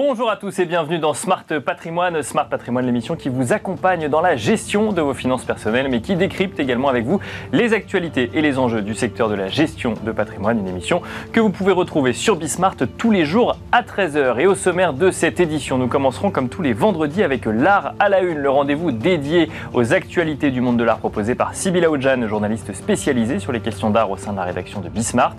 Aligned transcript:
Bonjour 0.00 0.30
à 0.30 0.36
tous 0.36 0.56
et 0.60 0.64
bienvenue 0.64 1.00
dans 1.00 1.12
Smart 1.12 1.44
Patrimoine. 1.66 2.22
Smart 2.22 2.48
Patrimoine, 2.48 2.86
l'émission 2.86 3.16
qui 3.16 3.28
vous 3.28 3.52
accompagne 3.52 4.08
dans 4.08 4.20
la 4.20 4.36
gestion 4.36 4.92
de 4.92 5.02
vos 5.02 5.12
finances 5.12 5.44
personnelles, 5.44 5.88
mais 5.90 6.00
qui 6.00 6.14
décrypte 6.14 6.60
également 6.60 6.88
avec 6.88 7.04
vous 7.04 7.18
les 7.52 7.72
actualités 7.72 8.30
et 8.32 8.40
les 8.40 8.60
enjeux 8.60 8.80
du 8.80 8.94
secteur 8.94 9.28
de 9.28 9.34
la 9.34 9.48
gestion 9.48 9.94
de 10.00 10.12
patrimoine. 10.12 10.60
Une 10.60 10.68
émission 10.68 11.02
que 11.32 11.40
vous 11.40 11.50
pouvez 11.50 11.72
retrouver 11.72 12.12
sur 12.12 12.36
Bismart 12.36 12.76
tous 12.96 13.10
les 13.10 13.24
jours 13.24 13.56
à 13.72 13.82
13h. 13.82 14.38
Et 14.38 14.46
au 14.46 14.54
sommaire 14.54 14.92
de 14.92 15.10
cette 15.10 15.40
édition, 15.40 15.78
nous 15.78 15.88
commencerons 15.88 16.30
comme 16.30 16.48
tous 16.48 16.62
les 16.62 16.74
vendredis 16.74 17.24
avec 17.24 17.44
l'art 17.46 17.94
à 17.98 18.08
la 18.08 18.20
une, 18.20 18.38
le 18.38 18.50
rendez-vous 18.50 18.92
dédié 18.92 19.50
aux 19.74 19.94
actualités 19.94 20.52
du 20.52 20.60
monde 20.60 20.76
de 20.76 20.84
l'art 20.84 20.98
proposé 20.98 21.34
par 21.34 21.56
Sybilla 21.56 21.90
Oudjan, 21.90 22.28
journaliste 22.28 22.72
spécialisée 22.72 23.40
sur 23.40 23.50
les 23.50 23.60
questions 23.60 23.90
d'art 23.90 24.12
au 24.12 24.16
sein 24.16 24.30
de 24.30 24.36
la 24.36 24.44
rédaction 24.44 24.78
de 24.80 24.88
Bismart. 24.88 25.34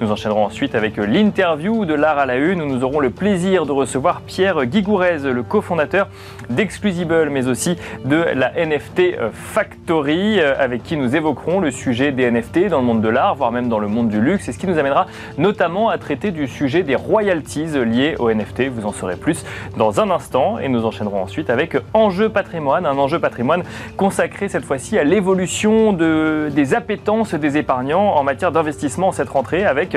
Nous 0.00 0.12
enchaînerons 0.12 0.44
ensuite 0.44 0.76
avec 0.76 0.98
l'interview 0.98 1.84
de 1.84 1.94
l'art 1.94 2.18
à 2.18 2.26
la 2.26 2.36
une 2.36 2.62
où 2.62 2.66
nous 2.66 2.84
aurons 2.84 3.00
le 3.00 3.10
plaisir 3.10 3.66
de 3.66 3.72
recevoir 3.72 4.03
Pierre 4.26 4.66
Guigourez, 4.66 5.18
le 5.20 5.42
cofondateur 5.42 6.08
d'Exclusible, 6.50 7.30
mais 7.30 7.46
aussi 7.46 7.76
de 8.04 8.16
la 8.16 8.52
NFT 8.52 9.16
Factory, 9.32 10.40
euh, 10.40 10.54
avec 10.58 10.82
qui 10.82 10.96
nous 10.96 11.16
évoquerons 11.16 11.60
le 11.60 11.70
sujet 11.70 12.12
des 12.12 12.30
NFT 12.30 12.68
dans 12.68 12.80
le 12.80 12.84
monde 12.84 13.00
de 13.00 13.08
l'art, 13.08 13.34
voire 13.34 13.50
même 13.50 13.68
dans 13.68 13.78
le 13.78 13.88
monde 13.88 14.08
du 14.08 14.20
luxe, 14.20 14.48
et 14.48 14.52
ce 14.52 14.58
qui 14.58 14.66
nous 14.66 14.78
amènera 14.78 15.06
notamment 15.38 15.88
à 15.88 15.98
traiter 15.98 16.30
du 16.30 16.46
sujet 16.46 16.82
des 16.82 16.94
royalties 16.94 17.66
liées 17.84 18.16
aux 18.18 18.30
NFT. 18.30 18.68
Vous 18.68 18.86
en 18.86 18.92
saurez 18.92 19.16
plus 19.16 19.44
dans 19.76 20.00
un 20.00 20.10
instant, 20.10 20.58
et 20.58 20.68
nous 20.68 20.84
enchaînerons 20.84 21.22
ensuite 21.22 21.48
avec 21.48 21.76
Enjeu 21.94 22.28
patrimoine, 22.28 22.86
un 22.86 22.98
enjeu 22.98 23.18
patrimoine 23.18 23.62
consacré 23.96 24.48
cette 24.48 24.64
fois-ci 24.64 24.98
à 24.98 25.04
l'évolution 25.04 25.92
de, 25.92 26.50
des 26.54 26.74
appétences 26.74 27.34
des 27.34 27.56
épargnants 27.56 28.14
en 28.14 28.22
matière 28.22 28.52
d'investissement 28.52 29.08
en 29.08 29.12
cette 29.12 29.30
rentrée, 29.30 29.64
avec 29.64 29.96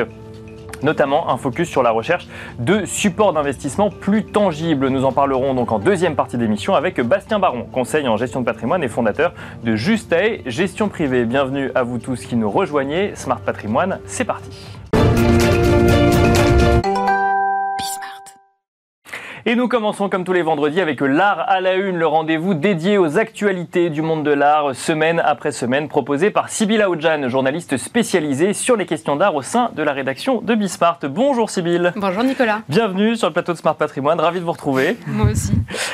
notamment 0.83 1.29
un 1.29 1.37
focus 1.37 1.69
sur 1.69 1.83
la 1.83 1.91
recherche 1.91 2.27
de 2.59 2.85
supports 2.85 3.33
d'investissement 3.33 3.89
plus 3.89 4.23
tangibles. 4.23 4.89
Nous 4.89 5.05
en 5.05 5.11
parlerons 5.11 5.53
donc 5.53 5.71
en 5.71 5.79
deuxième 5.79 6.15
partie 6.15 6.37
d'émission 6.37 6.75
avec 6.75 6.99
Bastien 7.01 7.39
Baron, 7.39 7.63
conseil 7.71 8.07
en 8.07 8.17
gestion 8.17 8.41
de 8.41 8.45
patrimoine 8.45 8.83
et 8.83 8.87
fondateur 8.87 9.33
de 9.63 9.75
Justae 9.75 10.41
Gestion 10.45 10.89
Privée. 10.89 11.25
Bienvenue 11.25 11.71
à 11.75 11.83
vous 11.83 11.97
tous 11.97 12.25
qui 12.25 12.35
nous 12.35 12.49
rejoignez. 12.49 13.15
Smart 13.15 13.39
Patrimoine, 13.39 13.99
c'est 14.05 14.25
parti. 14.25 14.49
Et 19.49 19.55
nous 19.55 19.69
commençons 19.69 20.09
comme 20.09 20.25
tous 20.25 20.33
les 20.33 20.41
vendredis 20.41 20.81
avec 20.81 20.99
l'art 20.99 21.39
à 21.47 21.61
la 21.61 21.75
une, 21.75 21.95
le 21.95 22.05
rendez-vous 22.05 22.53
dédié 22.53 22.97
aux 22.97 23.17
actualités 23.17 23.89
du 23.89 24.01
monde 24.01 24.25
de 24.25 24.31
l'art, 24.31 24.75
semaine 24.75 25.21
après 25.23 25.53
semaine, 25.53 25.87
proposé 25.87 26.31
par 26.31 26.49
Sybille 26.49 26.81
Aoudjan, 26.81 27.29
journaliste 27.29 27.77
spécialisée 27.77 28.51
sur 28.51 28.75
les 28.75 28.85
questions 28.85 29.15
d'art 29.15 29.35
au 29.35 29.41
sein 29.41 29.71
de 29.73 29.81
la 29.83 29.93
rédaction 29.93 30.41
de 30.41 30.53
Bismart. 30.53 30.99
Bonjour 31.03 31.49
Sybille. 31.49 31.93
Bonjour 31.95 32.25
Nicolas. 32.25 32.59
Bienvenue 32.67 33.15
sur 33.15 33.29
le 33.29 33.33
plateau 33.33 33.53
de 33.53 33.57
Smart 33.57 33.77
Patrimoine, 33.77 34.19
ravi 34.19 34.41
de 34.41 34.43
vous 34.43 34.51
retrouver. 34.51 34.97
Moi 35.07 35.31
aussi. 35.31 35.53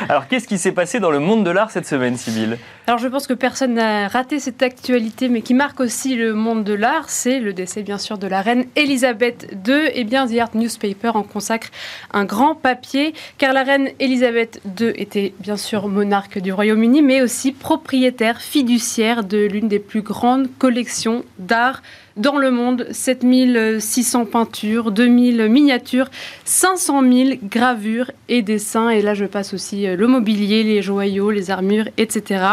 Alors 0.10 0.28
qu'est-ce 0.28 0.48
qui 0.48 0.58
s'est 0.58 0.72
passé 0.72 1.00
dans 1.00 1.12
le 1.12 1.20
monde 1.20 1.44
de 1.44 1.52
l'art 1.52 1.70
cette 1.70 1.86
semaine, 1.86 2.18
Sybille? 2.18 2.58
Alors 2.88 2.98
je 2.98 3.08
pense 3.08 3.28
que 3.28 3.36
personne 3.36 3.76
n'a 3.76 4.08
raté 4.08 4.40
cette 4.40 4.64
actualité, 4.64 5.30
mais 5.30 5.42
qui 5.42 5.54
marque 5.54 5.80
aussi 5.80 6.16
le 6.16 6.34
monde 6.34 6.64
de 6.64 6.74
l'art, 6.74 7.08
c'est 7.08 7.40
le 7.40 7.54
décès 7.54 7.84
bien 7.84 8.00
sûr 8.00 8.18
de 8.18 8.26
la 8.26 8.42
reine 8.42 8.66
Elisabeth 8.76 9.56
II. 9.68 9.76
Et 9.76 9.92
eh 9.98 10.04
bien 10.06 10.26
The 10.26 10.40
Art 10.40 10.50
Newspaper 10.56 11.10
en 11.10 11.22
consacre 11.22 11.68
un 12.14 12.26
grand 12.26 12.56
papier 12.56 13.14
car 13.44 13.52
la 13.52 13.64
reine 13.64 13.90
Elisabeth 14.00 14.62
II 14.80 14.94
était 14.96 15.34
bien 15.42 15.58
sûr 15.58 15.90
monarque 15.90 16.40
du 16.40 16.54
Royaume-Uni, 16.54 17.02
mais 17.02 17.22
aussi 17.22 17.52
propriétaire 17.52 18.40
fiduciaire 18.40 19.26
de 19.26 19.38
l'une 19.40 19.68
des 19.68 19.80
plus 19.80 20.02
grandes 20.02 20.48
collections 20.60 21.26
d'art 21.40 21.84
dans 22.16 22.38
le 22.38 22.52
monde. 22.52 22.88
7600 22.90 24.28
peintures, 24.28 24.92
2000 24.92 25.50
miniatures, 25.50 26.10
500 26.46 27.02
000 27.02 27.30
gravures 27.44 28.12
et 28.30 28.44
dessins. 28.44 28.88
Et 28.88 29.02
là, 29.02 29.14
je 29.14 29.26
passe 29.26 29.54
aussi 29.54 29.88
euh, 29.88 29.98
le 29.98 30.08
mobilier, 30.08 30.64
les 30.64 30.82
joyaux, 30.82 31.30
les 31.30 31.52
armures, 31.52 31.90
etc. 31.98 32.46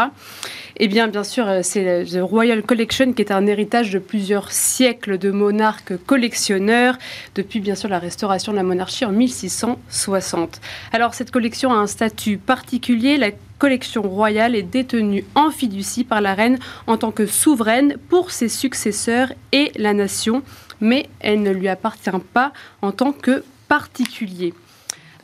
Eh 0.77 0.87
bien, 0.87 1.07
bien 1.07 1.23
sûr, 1.23 1.47
euh, 1.47 1.59
c'est 1.63 2.05
The 2.05 2.19
Royal 2.21 2.63
Collection 2.63 3.13
qui 3.13 3.21
est 3.21 3.31
un 3.31 3.45
héritage 3.45 3.91
de 3.91 3.99
plusieurs 3.99 4.51
siècles 4.51 5.17
de 5.17 5.31
monarques 5.31 5.97
collectionneurs, 6.05 6.97
depuis 7.35 7.59
bien 7.59 7.75
sûr 7.75 7.89
la 7.89 7.99
restauration 7.99 8.51
de 8.51 8.57
la 8.57 8.63
monarchie 8.63 9.05
en 9.05 9.11
1660. 9.11 10.61
Alors, 10.93 11.13
cette 11.13 11.31
collection 11.31 11.73
a 11.73 11.77
un 11.77 11.87
statut 11.87 12.37
particulier. 12.37 13.17
La 13.17 13.31
collection 13.59 14.01
royale 14.01 14.55
est 14.55 14.63
détenue 14.63 15.25
en 15.35 15.51
fiducie 15.51 16.03
par 16.03 16.21
la 16.21 16.33
reine 16.33 16.57
en 16.87 16.97
tant 16.97 17.11
que 17.11 17.25
souveraine 17.25 17.97
pour 18.09 18.31
ses 18.31 18.49
successeurs 18.49 19.33
et 19.51 19.71
la 19.75 19.93
nation, 19.93 20.41
mais 20.79 21.09
elle 21.19 21.43
ne 21.43 21.51
lui 21.51 21.67
appartient 21.67 22.09
pas 22.33 22.53
en 22.81 22.91
tant 22.91 23.11
que 23.11 23.43
particulier. 23.67 24.53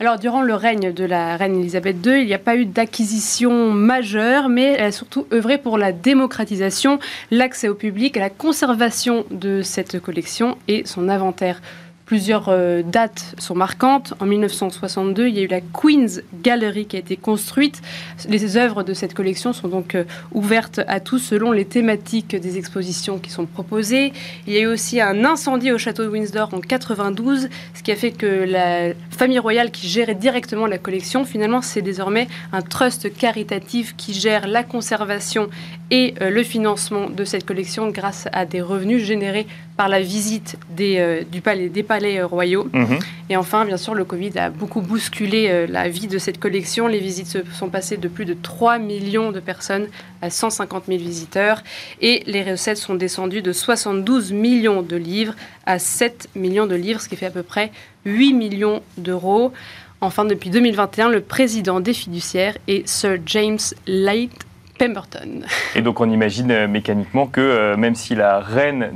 Alors, 0.00 0.16
durant 0.16 0.42
le 0.42 0.54
règne 0.54 0.92
de 0.92 1.04
la 1.04 1.36
reine 1.36 1.58
Elisabeth 1.58 1.96
II, 2.06 2.20
il 2.20 2.26
n'y 2.26 2.34
a 2.34 2.38
pas 2.38 2.54
eu 2.54 2.66
d'acquisition 2.66 3.72
majeure, 3.72 4.48
mais 4.48 4.74
elle 4.74 4.84
a 4.84 4.92
surtout 4.92 5.26
œuvré 5.32 5.58
pour 5.58 5.76
la 5.76 5.90
démocratisation, 5.90 7.00
l'accès 7.32 7.68
au 7.68 7.74
public, 7.74 8.14
la 8.16 8.30
conservation 8.30 9.24
de 9.32 9.60
cette 9.62 9.98
collection 9.98 10.56
et 10.68 10.86
son 10.86 11.08
inventaire. 11.08 11.60
Plusieurs 12.08 12.48
euh, 12.48 12.80
dates 12.82 13.34
sont 13.36 13.54
marquantes. 13.54 14.14
En 14.18 14.24
1962, 14.24 15.28
il 15.28 15.34
y 15.34 15.40
a 15.40 15.42
eu 15.42 15.46
la 15.46 15.60
Queen's 15.60 16.22
Gallery 16.42 16.86
qui 16.86 16.96
a 16.96 17.00
été 17.00 17.18
construite. 17.18 17.82
Les 18.30 18.56
œuvres 18.56 18.82
de 18.82 18.94
cette 18.94 19.12
collection 19.12 19.52
sont 19.52 19.68
donc 19.68 19.94
euh, 19.94 20.04
ouvertes 20.32 20.80
à 20.88 21.00
tous 21.00 21.18
selon 21.18 21.52
les 21.52 21.66
thématiques 21.66 22.34
des 22.34 22.56
expositions 22.56 23.18
qui 23.18 23.28
sont 23.28 23.44
proposées. 23.44 24.14
Il 24.46 24.54
y 24.54 24.56
a 24.56 24.60
eu 24.60 24.66
aussi 24.68 25.02
un 25.02 25.22
incendie 25.26 25.70
au 25.70 25.76
château 25.76 26.02
de 26.02 26.08
Windsor 26.08 26.48
en 26.54 26.60
92, 26.60 27.50
ce 27.74 27.82
qui 27.82 27.92
a 27.92 27.96
fait 27.96 28.12
que 28.12 28.24
la 28.24 28.94
famille 29.10 29.38
royale 29.38 29.70
qui 29.70 29.86
gérait 29.86 30.14
directement 30.14 30.66
la 30.66 30.78
collection, 30.78 31.26
finalement, 31.26 31.60
c'est 31.60 31.82
désormais 31.82 32.26
un 32.54 32.62
trust 32.62 33.14
caritatif 33.14 33.94
qui 33.98 34.14
gère 34.14 34.48
la 34.48 34.64
conservation 34.64 35.50
et 35.90 36.14
euh, 36.22 36.30
le 36.30 36.42
financement 36.42 37.10
de 37.10 37.24
cette 37.26 37.44
collection 37.44 37.90
grâce 37.90 38.28
à 38.32 38.46
des 38.46 38.62
revenus 38.62 39.04
générés 39.04 39.46
par 39.78 39.88
la 39.88 40.02
visite 40.02 40.58
des, 40.68 41.24
du 41.30 41.40
palais, 41.40 41.68
des 41.68 41.82
palais 41.82 41.98
palais 41.98 42.22
royaux. 42.22 42.68
Mhm. 42.72 42.98
Et 43.30 43.36
enfin, 43.36 43.64
bien 43.64 43.76
sûr, 43.76 43.94
le 43.94 44.04
Covid 44.04 44.38
a 44.38 44.50
beaucoup 44.50 44.80
bousculé 44.80 45.48
euh, 45.48 45.66
la 45.68 45.88
vie 45.88 46.06
de 46.06 46.18
cette 46.18 46.38
collection. 46.38 46.86
Les 46.86 46.98
visites 46.98 47.26
se 47.26 47.38
sont 47.52 47.68
passées 47.68 47.96
de 47.96 48.08
plus 48.08 48.24
de 48.24 48.34
3 48.34 48.78
millions 48.78 49.32
de 49.32 49.40
personnes 49.40 49.86
à 50.22 50.30
150 50.30 50.84
000 50.88 50.98
visiteurs. 50.98 51.62
Et 52.00 52.22
les 52.26 52.42
recettes 52.42 52.78
sont 52.78 52.94
descendues 52.94 53.42
de 53.42 53.52
72 53.52 54.32
millions 54.32 54.82
de 54.82 54.96
livres 54.96 55.34
à 55.66 55.78
7 55.78 56.28
millions 56.34 56.66
de 56.66 56.74
livres, 56.74 57.00
ce 57.00 57.08
qui 57.08 57.16
fait 57.16 57.26
à 57.26 57.30
peu 57.30 57.42
près 57.42 57.70
8 58.04 58.32
millions 58.32 58.82
d'euros. 58.96 59.52
Enfin, 60.00 60.24
depuis 60.24 60.50
2021, 60.50 61.08
le 61.08 61.20
président 61.20 61.80
des 61.80 61.92
fiduciaires 61.92 62.56
est 62.68 62.86
Sir 62.88 63.18
James 63.26 63.58
Light 63.86 64.32
Pemberton. 64.78 65.42
Et 65.74 65.82
donc 65.82 66.00
on 66.00 66.08
imagine 66.08 66.50
euh, 66.50 66.68
mécaniquement 66.68 67.26
que 67.26 67.40
euh, 67.40 67.76
même 67.76 67.94
si 67.94 68.14
la 68.14 68.38
reine 68.38 68.90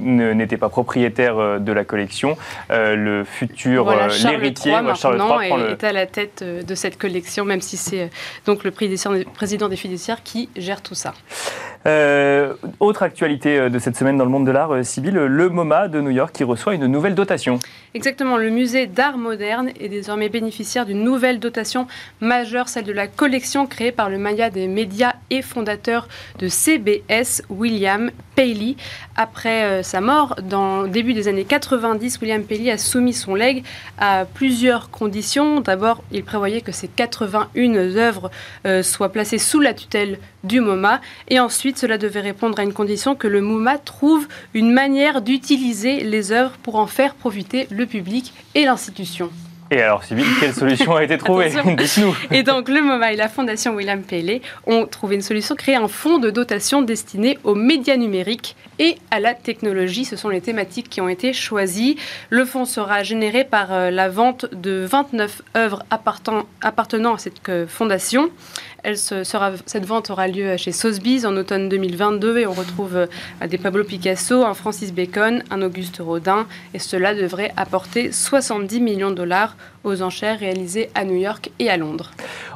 n'était 0.00 0.56
pas 0.56 0.68
propriétaire 0.68 1.38
euh, 1.38 1.58
de 1.58 1.72
la 1.72 1.84
collection, 1.84 2.36
le 2.68 3.24
futur 3.24 3.90
l'héritier 3.90 4.74
Charles 4.96 5.22
III 5.40 5.70
est, 5.70 5.84
à 5.84 5.92
la 5.92 6.06
tête 6.06 6.42
de 6.44 6.74
cette 6.74 6.98
collection, 6.98 7.44
même 7.44 7.60
si 7.60 7.76
c'est 7.76 8.10
donc 8.46 8.64
le 8.64 8.70
président 8.70 9.68
des 9.68 9.76
fiduciaires 9.76 10.22
qui 10.22 10.48
gère 10.56 10.82
tout 10.82 10.94
ça. 10.94 11.14
Autre 11.86 13.02
actualité 13.02 13.70
de 13.70 13.78
cette 13.78 13.96
semaine 13.96 14.16
dans 14.16 14.24
le 14.24 14.30
monde 14.30 14.46
de 14.46 14.50
l'art, 14.50 14.84
Sybille, 14.84 15.12
le 15.12 15.48
MoMA 15.48 15.88
de 15.88 16.00
New 16.00 16.10
York 16.10 16.34
qui 16.34 16.44
reçoit 16.44 16.74
une 16.74 16.86
nouvelle 16.86 17.14
dotation. 17.14 17.58
Exactement, 17.94 18.36
le 18.36 18.50
musée 18.50 18.86
d'art 18.86 19.18
moderne 19.18 19.70
est 19.80 19.88
désormais 19.88 20.28
bénéficiaire 20.28 20.86
d'une 20.86 21.02
nouvelle 21.02 21.40
dotation 21.40 21.86
majeure, 22.20 22.68
celle 22.68 22.84
de 22.84 22.92
la 22.92 23.06
collection 23.06 23.66
créée 23.66 23.92
par 23.92 24.10
le 24.10 24.18
Maya 24.18 24.50
des 24.50 24.68
médias 24.68 25.14
et 25.30 25.42
fondateur 25.42 26.08
de 26.38 26.48
CBS, 26.48 27.42
William 27.48 28.10
Paley. 28.36 28.76
Après 29.16 29.64
euh, 29.64 29.82
sa 29.82 30.00
mort, 30.00 30.36
dans 30.42 30.82
le 30.82 30.88
début 30.88 31.14
des 31.14 31.28
années 31.28 31.44
90, 31.44 32.20
William 32.20 32.42
Paley 32.42 32.70
a 32.70 32.78
soumis 32.78 33.12
son 33.12 33.34
legs 33.34 33.64
à 33.98 34.24
plusieurs 34.24 34.90
conditions. 34.90 35.60
D'abord, 35.60 36.02
il 36.12 36.24
prévoyait 36.24 36.60
que 36.60 36.72
ces 36.72 36.88
81 36.88 37.96
œuvres 37.96 38.30
euh, 38.66 38.82
soient 38.82 39.10
placées 39.10 39.38
sous 39.38 39.60
la 39.60 39.74
tutelle 39.74 40.18
du 40.44 40.60
MoMA. 40.60 41.00
Et 41.28 41.40
ensuite, 41.40 41.78
cela 41.78 41.98
devait 41.98 42.20
répondre 42.20 42.58
à 42.58 42.62
une 42.62 42.72
condition 42.72 43.14
que 43.14 43.28
le 43.28 43.40
MoMA 43.40 43.78
trouve 43.78 44.26
une 44.54 44.72
manière 44.72 45.22
d'utiliser 45.22 46.00
les 46.00 46.32
œuvres 46.32 46.56
pour 46.62 46.76
en 46.76 46.86
faire 46.86 47.14
profiter 47.14 47.66
le 47.70 47.86
public 47.86 48.32
et 48.54 48.64
l'institution. 48.64 49.30
Et 49.72 49.80
alors, 49.80 50.02
Sybille, 50.02 50.26
quelle 50.40 50.52
solution 50.52 50.96
a 50.96 51.04
été 51.04 51.16
trouvée 51.16 51.48
Dites-nous. 51.76 52.16
Et 52.32 52.42
donc, 52.42 52.68
le 52.68 52.82
MoMA 52.82 53.12
et 53.12 53.16
la 53.16 53.28
Fondation 53.28 53.72
William 53.76 54.02
Paley 54.02 54.42
ont 54.66 54.84
trouvé 54.86 55.14
une 55.14 55.22
solution, 55.22 55.54
créer 55.54 55.76
un 55.76 55.86
fonds 55.86 56.18
de 56.18 56.30
dotation 56.30 56.82
destiné 56.82 57.38
aux 57.44 57.54
médias 57.54 57.96
numériques 57.96 58.56
et 58.80 58.96
à 59.12 59.20
la 59.20 59.32
technologie. 59.32 60.04
Ce 60.04 60.16
sont 60.16 60.28
les 60.28 60.40
thématiques 60.40 60.88
qui 60.88 61.00
ont 61.00 61.08
été 61.08 61.32
choisies. 61.32 61.96
Le 62.30 62.44
fonds 62.44 62.64
sera 62.64 63.04
généré 63.04 63.44
par 63.44 63.72
euh, 63.72 63.90
la 63.92 64.08
vente 64.08 64.46
de 64.52 64.84
29 64.90 65.42
œuvres 65.56 65.84
appartenant 65.90 67.14
à 67.14 67.18
cette 67.18 67.48
euh, 67.48 67.68
fondation. 67.68 68.30
Cette 68.84 69.84
vente 69.84 70.10
aura 70.10 70.28
lieu 70.28 70.56
chez 70.56 70.72
Sotheby's 70.72 71.24
en 71.24 71.36
automne 71.36 71.68
2022 71.68 72.38
et 72.38 72.46
on 72.46 72.52
retrouve 72.52 73.06
des 73.46 73.58
Pablo 73.58 73.84
Picasso, 73.84 74.44
un 74.44 74.54
Francis 74.54 74.92
Bacon, 74.92 75.42
un 75.50 75.62
Auguste 75.62 75.98
Rodin 75.98 76.46
et 76.74 76.78
cela 76.78 77.14
devrait 77.14 77.52
apporter 77.56 78.12
70 78.12 78.80
millions 78.80 79.10
de 79.10 79.16
dollars 79.16 79.56
aux 79.84 80.02
enchères 80.02 80.38
réalisées 80.38 80.90
à 80.94 81.04
New 81.04 81.16
York 81.16 81.50
et 81.58 81.70
à 81.70 81.76
Londres. 81.76 82.10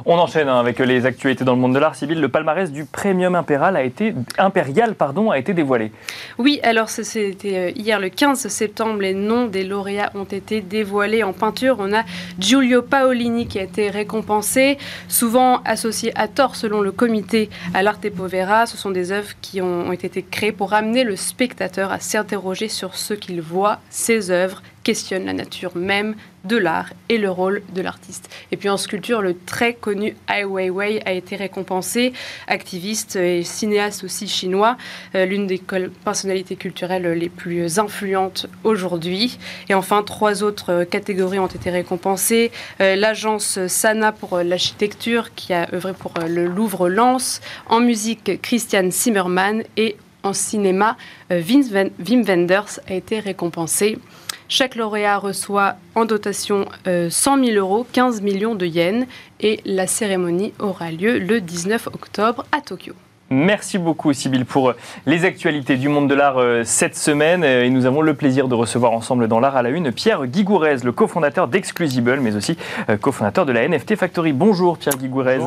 On 0.05 0.17
enchaîne 0.17 0.49
hein, 0.49 0.59
avec 0.59 0.79
les 0.79 1.05
actualités 1.05 1.43
dans 1.43 1.55
le 1.55 1.59
monde 1.59 1.73
de 1.73 1.79
l'art 1.79 1.95
civil. 1.95 2.21
Le 2.21 2.29
palmarès 2.29 2.71
du 2.71 2.85
Premium 2.85 3.33
Impérial 3.35 3.75
a 3.75 3.83
été, 3.83 4.13
impérial, 4.37 4.93
pardon, 4.93 5.31
a 5.31 5.39
été 5.39 5.53
dévoilé. 5.53 5.91
Oui, 6.37 6.59
alors 6.61 6.89
c'était 6.89 7.57
euh, 7.57 7.71
hier 7.75 7.99
le 7.99 8.09
15 8.09 8.47
septembre. 8.47 9.01
Les 9.01 9.15
noms 9.15 9.47
des 9.47 9.63
lauréats 9.63 10.11
ont 10.13 10.25
été 10.25 10.61
dévoilés 10.61 11.23
en 11.23 11.33
peinture. 11.33 11.77
On 11.79 11.91
a 11.93 12.03
Giulio 12.37 12.83
Paolini 12.83 13.47
qui 13.47 13.57
a 13.59 13.63
été 13.63 13.89
récompensé, 13.89 14.77
souvent 15.07 15.61
associé 15.65 16.11
à 16.15 16.27
tort 16.27 16.55
selon 16.55 16.81
le 16.81 16.91
comité 16.91 17.49
à 17.73 17.81
l'Arte 17.81 18.09
Povera. 18.11 18.67
Ce 18.67 18.77
sont 18.77 18.91
des 18.91 19.11
œuvres 19.11 19.33
qui 19.41 19.61
ont 19.61 19.91
été 19.91 20.21
créées 20.21 20.51
pour 20.51 20.73
amener 20.73 21.03
le 21.03 21.15
spectateur 21.15 21.91
à 21.91 21.99
s'interroger 21.99 22.69
sur 22.69 22.95
ce 22.95 23.13
qu'il 23.13 23.41
voit, 23.41 23.79
ses 23.89 24.29
œuvres, 24.29 24.61
questionne 24.85 25.25
la 25.25 25.33
nature 25.33 25.75
même 25.75 26.15
de 26.45 26.57
l'art 26.57 26.93
et 27.09 27.17
le 27.17 27.29
rôle 27.29 27.63
de 27.73 27.81
l'artiste. 27.81 28.29
Et 28.51 28.57
puis 28.57 28.69
en 28.69 28.77
sculpture, 28.77 29.23
le 29.23 29.35
très 29.35 29.73
connu 29.73 30.15
Ai 30.29 30.45
Weiwei 30.45 31.01
a 31.05 31.11
été 31.11 31.35
récompensé, 31.35 32.13
activiste 32.47 33.15
et 33.15 33.43
cinéaste 33.43 34.03
aussi 34.03 34.27
chinois, 34.27 34.77
euh, 35.15 35.25
l'une 35.25 35.47
des 35.47 35.59
personnalités 36.03 36.55
culturelles 36.55 37.07
les 37.13 37.29
plus 37.29 37.79
influentes 37.79 38.45
aujourd'hui. 38.63 39.39
Et 39.69 39.73
enfin, 39.73 40.03
trois 40.03 40.43
autres 40.43 40.71
euh, 40.71 40.85
catégories 40.85 41.39
ont 41.39 41.47
été 41.47 41.71
récompensées. 41.71 42.51
Euh, 42.79 42.95
l'agence 42.95 43.65
Sana 43.65 44.11
pour 44.11 44.37
l'architecture, 44.37 45.33
qui 45.33 45.51
a 45.51 45.67
œuvré 45.73 45.93
pour 45.93 46.13
le 46.27 46.45
Louvre 46.45 46.89
Lens. 46.89 47.41
En 47.67 47.79
musique, 47.79 48.39
Christian 48.43 48.91
Zimmermann. 48.91 49.63
Et 49.77 49.97
en 50.25 50.33
cinéma, 50.33 50.97
Wim 51.29 52.23
Wenders 52.23 52.79
a 52.89 52.93
été 52.93 53.19
récompensé. 53.19 53.99
Chaque 54.47 54.75
lauréat 54.75 55.17
reçoit 55.17 55.75
en 55.95 56.05
dotation 56.05 56.65
100 56.85 56.87
euh, 56.87 57.09
000 57.09 57.57
euros, 57.57 57.85
15 57.91 58.21
millions 58.21 58.53
de 58.53 58.65
yens, 58.65 59.07
et 59.39 59.59
la 59.65 59.87
cérémonie 59.87 60.53
aura 60.59 60.91
lieu 60.91 61.17
le 61.17 61.41
19 61.41 61.87
octobre 61.87 62.45
à 62.51 62.61
Tokyo. 62.61 62.93
Merci 63.31 63.79
beaucoup, 63.79 64.13
Sybille, 64.13 64.43
pour 64.43 64.69
euh, 64.69 64.75
les 65.07 65.25
actualités 65.25 65.77
du 65.77 65.89
monde 65.89 66.07
de 66.07 66.13
l'art 66.13 66.37
euh, 66.37 66.61
cette 66.63 66.95
semaine. 66.95 67.43
Et 67.43 67.71
nous 67.71 67.87
avons 67.87 68.03
le 68.03 68.13
plaisir 68.13 68.47
de 68.47 68.53
recevoir 68.53 68.91
ensemble 68.91 69.27
dans 69.27 69.39
l'art 69.39 69.55
à 69.55 69.63
la 69.63 69.69
une 69.69 69.91
Pierre 69.91 70.27
Guigourez, 70.27 70.77
le 70.83 70.91
cofondateur 70.91 71.47
d'Exclusible, 71.47 72.19
mais 72.21 72.35
aussi 72.35 72.55
cofondateur 73.01 73.47
de 73.47 73.51
la 73.51 73.67
NFT 73.67 73.95
Factory. 73.95 74.31
Bonjour, 74.31 74.77
Pierre 74.77 74.97
Guigourez. 74.97 75.39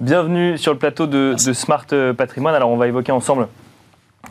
Bienvenue 0.00 0.58
sur 0.58 0.72
le 0.72 0.78
plateau 0.78 1.08
de, 1.08 1.34
de 1.44 1.52
Smart 1.52 1.86
Patrimoine. 2.16 2.54
Alors, 2.54 2.70
on 2.70 2.76
va 2.76 2.86
évoquer 2.86 3.10
ensemble 3.10 3.48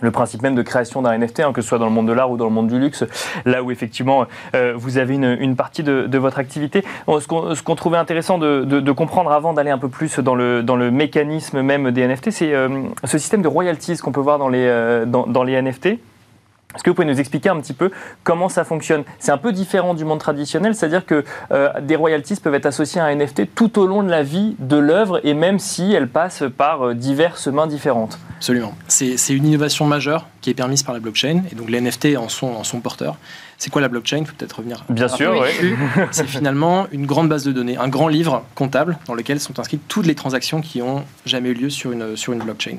le 0.04 0.12
principe 0.12 0.42
même 0.42 0.56
de 0.56 0.62
création 0.62 1.02
d'un 1.02 1.18
NFT, 1.18 1.40
hein, 1.40 1.54
que 1.54 1.62
ce 1.62 1.68
soit 1.68 1.80
dans 1.80 1.86
le 1.86 1.92
monde 1.92 2.08
de 2.08 2.14
l'art 2.14 2.30
ou 2.30 2.38
dans 2.38 2.46
le 2.46 2.52
monde 2.52 2.68
du 2.68 2.80
luxe, 2.80 3.06
là 3.46 3.64
où 3.64 3.72
effectivement 3.72 4.26
euh, 4.54 4.74
vous 4.76 4.98
avez 4.98 5.16
une, 5.16 5.56
partie 5.56 5.84
de, 5.84 6.18
votre 6.18 6.40
activité. 6.40 6.84
Ce 7.08 7.62
qu'on 7.64 7.76
trouvait 7.76 7.98
intéressant 7.98 8.38
de, 8.38 8.92
comprendre 8.92 9.32
avant 9.32 9.54
d'aller 9.54 9.72
un 9.72 9.78
peu 9.78 9.90
plus 9.90 10.20
dans 10.20 10.36
le, 10.36 10.62
dans 10.62 10.76
le 10.76 10.92
mécanisme 10.92 11.62
même 11.62 11.92
des 11.92 12.06
NFT, 12.08 12.32
c'est 12.32 12.54
euh, 12.54 12.84
ce 13.04 13.18
système 13.18 13.42
de 13.42 13.48
royalties 13.48 13.98
qu'on 13.98 14.12
peut 14.12 14.22
voir 14.22 14.38
dans 14.38 14.50
les, 14.50 14.66
euh, 14.68 15.06
dans 15.06 15.44
les 15.44 15.60
NFT. 15.62 16.00
Est-ce 16.76 16.84
que 16.84 16.90
vous 16.90 16.96
pouvez 16.96 17.08
nous 17.08 17.20
expliquer 17.20 17.50
un 17.50 17.60
petit 17.60 17.74
peu 17.74 17.92
comment 18.24 18.50
ça 18.50 18.64
fonctionne? 18.64 19.04
C'est 19.20 19.32
un 19.32 19.38
peu 19.38 19.52
différent 19.52 19.94
du 19.94 20.06
monde 20.06 20.20
traditionnel, 20.20 20.76
c'est-à-dire 20.76 21.06
que 21.06 21.24
euh, 21.52 21.70
des 21.82 21.96
royalties 21.96 22.36
peuvent 22.36 22.56
être 22.56 22.66
associées 22.66 23.02
à 23.02 23.06
un 23.06 23.16
NFT 23.16 23.54
tout 23.54 23.80
au 23.80 23.86
long 23.86 24.04
de 24.04 24.10
la 24.10 24.24
vie 24.24 24.56
de 24.60 24.78
l'œuvre 24.78 25.20
et 25.24 25.34
même 25.34 25.60
si 25.60 25.94
elle 25.94 26.08
passe 26.08 26.44
par 26.58 26.88
euh, 26.88 26.94
diverses 26.94 27.48
mains 27.48 27.68
différentes. 27.68 28.18
Absolument. 28.38 28.74
C'est 28.88 29.16
une 29.30 29.46
innovation 29.46 29.86
majeure 29.86 30.28
qui 30.42 30.50
est 30.50 30.54
permise 30.54 30.84
par 30.84 30.94
la 30.94 31.00
blockchain 31.00 31.44
et 31.52 31.56
donc 31.56 31.70
les 31.70 31.80
NFT 31.80 32.18
en 32.18 32.28
sont, 32.28 32.48
en 32.48 32.64
sont 32.64 32.82
porteurs. 32.82 33.18
C'est 33.58 33.70
quoi 33.70 33.82
la 33.82 33.88
blockchain? 33.88 34.18
Il 34.18 34.26
faut 34.26 34.36
peut-être 34.36 34.58
revenir. 34.58 34.84
Bien 34.90 35.08
sûr, 35.08 35.34
oui. 35.40 35.74
C'est 36.12 36.28
finalement 36.28 36.88
une 36.92 37.06
grande 37.06 37.30
base 37.30 37.46
de 37.46 37.54
données, 37.54 37.78
un 37.78 37.88
grand 37.88 38.10
livre 38.10 38.44
comptable 38.56 38.98
dans 39.08 39.14
lequel 39.14 39.40
sont 39.40 39.58
inscrites 39.60 39.84
toutes 39.88 40.06
les 40.06 40.16
transactions 40.16 40.60
qui 40.60 40.82
ont 40.82 41.06
jamais 41.26 41.50
eu 41.50 41.54
lieu 41.54 41.70
sur 41.70 41.94
une, 41.94 42.18
sur 42.18 42.34
une 42.34 42.40
blockchain. 42.40 42.78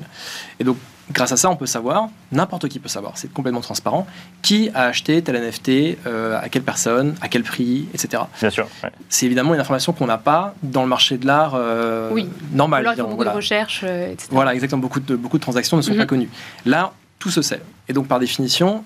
Et 0.59 0.63
donc 0.63 0.77
grâce 1.11 1.31
à 1.31 1.37
ça, 1.37 1.49
on 1.49 1.55
peut 1.55 1.65
savoir, 1.65 2.09
n'importe 2.31 2.67
qui 2.67 2.79
peut 2.79 2.89
savoir, 2.89 3.17
c'est 3.17 3.31
complètement 3.31 3.61
transparent, 3.61 4.07
qui 4.41 4.69
a 4.73 4.85
acheté 4.85 5.21
tel 5.21 5.35
NFT, 5.35 5.97
euh, 6.07 6.39
à 6.41 6.49
quelle 6.49 6.63
personne, 6.63 7.15
à 7.21 7.27
quel 7.27 7.43
prix, 7.43 7.87
etc. 7.93 8.23
Bien 8.39 8.49
sûr. 8.49 8.67
C'est 9.09 9.25
évidemment 9.25 9.53
une 9.53 9.59
information 9.59 9.93
qu'on 9.93 10.07
n'a 10.07 10.17
pas 10.17 10.55
dans 10.63 10.81
le 10.81 10.89
marché 10.89 11.17
de 11.17 11.25
l'art 11.27 11.53
euh, 11.55 12.09
oui. 12.11 12.27
normal. 12.51 12.89
Il 12.93 12.97
y 12.97 13.01
a 13.01 13.03
beaucoup 13.03 13.23
de 13.23 13.29
recherches, 13.29 13.81
euh, 13.83 14.11
etc. 14.11 14.29
Voilà, 14.31 14.53
exactement. 14.53 14.81
Beaucoup 14.81 14.99
de, 14.99 15.15
beaucoup 15.15 15.37
de 15.37 15.43
transactions 15.43 15.77
ne 15.77 15.81
sont 15.81 15.93
pas 15.93 16.01
mhm. 16.01 16.07
connues. 16.07 16.29
Là, 16.65 16.93
tout 17.19 17.29
se 17.29 17.41
sait. 17.41 17.61
Et 17.87 17.93
donc, 17.93 18.07
par 18.07 18.19
définition, 18.19 18.83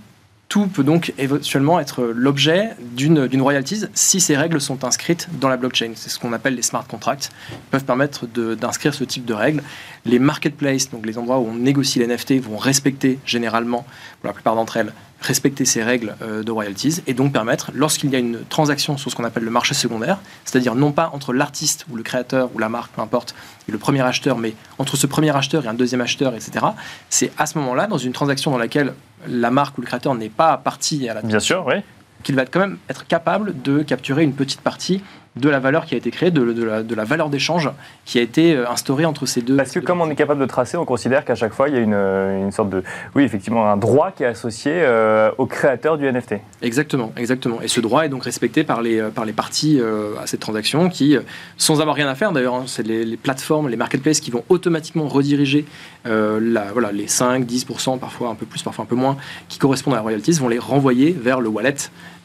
tout 0.49 0.65
peut 0.65 0.83
donc 0.83 1.13
éventuellement 1.19 1.79
être 1.79 2.03
l'objet 2.03 2.71
d'une 2.81 3.41
royalties 3.41 3.85
si 3.93 4.19
ces 4.19 4.35
règles 4.35 4.59
sont 4.59 4.83
inscrites 4.83 5.29
dans 5.39 5.47
la 5.47 5.57
blockchain. 5.57 5.91
C'est 5.93 6.09
ce 6.09 6.17
qu'on 6.17 6.33
appelle 6.33 6.55
les 6.55 6.63
smart 6.63 6.85
contracts. 6.87 7.29
Ils 7.51 7.69
peuvent 7.69 7.85
permettre 7.85 8.25
d'inscrire 8.25 8.95
ce 8.95 9.03
type 9.03 9.25
de 9.25 9.33
règles. 9.35 9.61
Les 10.05 10.17
marketplaces, 10.17 10.89
donc 10.89 11.05
les 11.05 11.19
endroits 11.19 11.37
où 11.37 11.45
on 11.45 11.53
négocie 11.53 11.99
les 11.99 12.07
NFT, 12.07 12.41
vont 12.41 12.57
respecter 12.57 13.19
généralement, 13.25 13.85
pour 14.21 14.27
la 14.27 14.33
plupart 14.33 14.55
d'entre 14.55 14.77
elles, 14.77 14.91
respecter 15.21 15.65
ces 15.65 15.83
règles 15.83 16.15
euh, 16.21 16.43
de 16.43 16.51
royalties 16.51 17.01
et 17.07 17.13
donc 17.13 17.33
permettre, 17.33 17.71
lorsqu'il 17.73 18.09
y 18.09 18.15
a 18.15 18.19
une 18.19 18.39
transaction 18.49 18.97
sur 18.97 19.11
ce 19.11 19.15
qu'on 19.15 19.23
appelle 19.23 19.43
le 19.43 19.51
marché 19.51 19.73
secondaire, 19.73 20.19
c'est-à-dire 20.45 20.75
non 20.75 20.91
pas 20.91 21.09
entre 21.13 21.33
l'artiste 21.33 21.85
ou 21.89 21.95
le 21.95 22.03
créateur 22.03 22.49
ou 22.53 22.59
la 22.59 22.69
marque, 22.69 22.91
peu 22.93 23.01
importe, 23.01 23.35
et 23.67 23.71
le 23.71 23.77
premier 23.77 24.01
acheteur, 24.01 24.37
mais 24.37 24.53
entre 24.77 24.95
ce 24.95 25.07
premier 25.07 25.35
acheteur 25.35 25.65
et 25.65 25.67
un 25.67 25.73
deuxième 25.73 26.01
acheteur, 26.01 26.35
etc., 26.35 26.65
c'est 27.09 27.31
à 27.37 27.45
ce 27.45 27.57
moment-là, 27.57 27.87
dans 27.87 27.97
une 27.97 28.13
transaction 28.13 28.51
dans 28.51 28.57
laquelle 28.57 28.93
la 29.27 29.51
marque 29.51 29.77
ou 29.77 29.81
le 29.81 29.87
créateur 29.87 30.15
n'est 30.15 30.29
pas 30.29 30.57
parti 30.57 31.09
à 31.09 31.13
la 31.13 31.21
Bien 31.21 31.39
sûr, 31.39 31.65
oui. 31.67 31.75
qu'il 32.23 32.35
va 32.35 32.45
quand 32.45 32.59
même 32.59 32.77
être 32.89 33.05
capable 33.05 33.61
de 33.61 33.83
capturer 33.83 34.23
une 34.23 34.33
petite 34.33 34.61
partie 34.61 35.01
de 35.35 35.49
la 35.49 35.59
valeur 35.59 35.85
qui 35.85 35.93
a 35.93 35.97
été 35.97 36.11
créée, 36.11 36.31
de, 36.31 36.53
de 36.53 36.95
la, 36.95 37.03
valeur 37.03 37.29
d'échange 37.29 37.69
qui 38.05 38.19
a 38.19 38.21
été 38.21 38.55
euh, 38.55 38.69
instaurée 38.69 39.05
entre 39.05 39.25
ces 39.25 39.41
deux. 39.41 39.55
Parce 39.55 39.71
que 39.71 39.79
comme 39.79 40.01
on 40.01 40.09
est 40.09 40.15
capable 40.15 40.41
de 40.41 40.45
tracer, 40.45 40.75
on 40.75 40.85
considère 40.85 41.23
qu'à 41.23 41.35
chaque 41.35 41.53
fois, 41.53 41.69
il 41.69 41.75
y 41.75 41.77
a 41.77 41.81
une, 41.81 41.93
euh, 41.93 42.43
une, 42.43 42.51
sorte 42.51 42.69
de, 42.69 42.83
oui, 43.15 43.23
effectivement, 43.23 43.69
un 43.69 43.77
droit 43.77 44.11
qui 44.11 44.23
est 44.23 44.27
associé 44.27 44.71
euh, 44.75 45.31
au 45.37 45.45
créateur 45.45 45.97
du 45.97 46.11
NFT. 46.11 46.35
Exactement, 46.61 47.11
exactement. 47.15 47.61
Et 47.61 47.67
ce 47.67 47.79
droit 47.79 48.05
est 48.05 48.09
donc 48.09 48.23
respecté 48.23 48.63
par 48.63 48.81
les, 48.81 49.01
par 49.13 49.25
les 49.25 49.33
parties 49.33 49.79
à 50.21 50.27
cette 50.27 50.39
transaction 50.39 50.89
qui, 50.89 51.17
sans 51.57 51.81
avoir 51.81 51.95
rien 51.95 52.07
à 52.07 52.15
faire 52.15 52.31
d'ailleurs, 52.31 52.55
hein, 52.55 52.63
c'est 52.65 52.85
les, 52.85 53.17
plateformes, 53.17 53.69
les 53.69 53.77
marketplaces 53.77 54.19
qui 54.19 54.31
vont 54.31 54.43
automatiquement 54.49 55.07
rediriger 55.07 55.65
la, 56.05 56.71
voilà, 56.73 56.91
les 56.91 57.07
5, 57.07 57.45
10%, 57.45 57.99
parfois 57.99 58.29
un 58.29 58.35
peu 58.35 58.45
plus, 58.45 58.61
parfois 58.63 58.83
un 58.83 58.87
peu 58.87 58.95
moins, 58.95 59.17
qui 59.47 59.59
correspondent 59.59 59.93
à 59.93 59.97
la 59.97 60.01
royalties, 60.01 60.31
vont 60.33 60.47
les 60.47 60.59
renvoyer 60.59 61.11
vers 61.11 61.39
le 61.39 61.49
wallet 61.49 61.75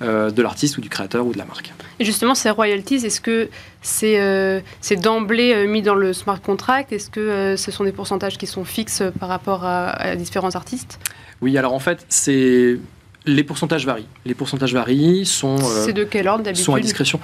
de 0.01 0.43
l'artiste 0.43 0.79
ou 0.79 0.81
du 0.81 0.89
créateur 0.89 1.27
ou 1.27 1.33
de 1.33 1.39
la 1.39 1.45
marque. 1.45 1.73
Et 2.01 2.05
justement, 2.05 2.35
ces 2.35 2.51
royalties, 2.51 2.94
est-ce 3.03 3.21
que 3.21 3.49
c'est 3.83 4.21
euh, 4.21 4.61
d'emblée 5.03 5.53
euh, 5.53 5.67
mis 5.67 5.83
dans 5.83 5.95
le 5.95 6.13
smart 6.13 6.41
contract? 6.41 6.93
Est-ce 6.93 7.11
que 7.11 7.21
euh, 7.21 7.57
ce 7.57 7.71
sont 7.71 7.85
des 7.85 7.93
pourcentages 7.93 8.39
qui 8.39 8.47
sont 8.47 8.65
fixes 8.65 9.03
par 9.19 9.29
rapport 9.29 9.65
à, 9.65 10.17
différents 10.17 10.55
artistes? 10.55 11.01
Oui, 11.41 11.59
alors 11.59 11.73
en 11.73 11.79
fait, 11.79 12.05
c'est 12.09 12.79
les 13.27 13.45
pourcentages 13.45 13.87
varient. 13.87 14.07
Les 14.25 14.35
pourcentages 14.35 14.75
varient, 14.75 15.27
sont. 15.27 15.59
c'est 15.59 15.93
de 15.93 16.05
quel 16.05 16.29
ordre 16.29 16.45
d'habitude? 16.45 16.65
Sont 16.65 16.75
à 16.75 16.81
discrétion. 16.81 17.19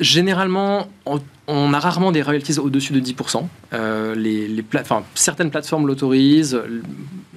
Généralement, 0.00 0.88
on, 1.48 1.72
a 1.72 1.78
rarement 1.80 2.12
des 2.12 2.22
royalties 2.22 2.58
au-dessus 2.58 2.92
de 2.92 3.00
10%. 3.00 3.46
les, 4.16 4.46
les 4.46 4.64
certaines 5.14 5.50
plateformes 5.50 5.86
l'autorisent. 5.86 6.60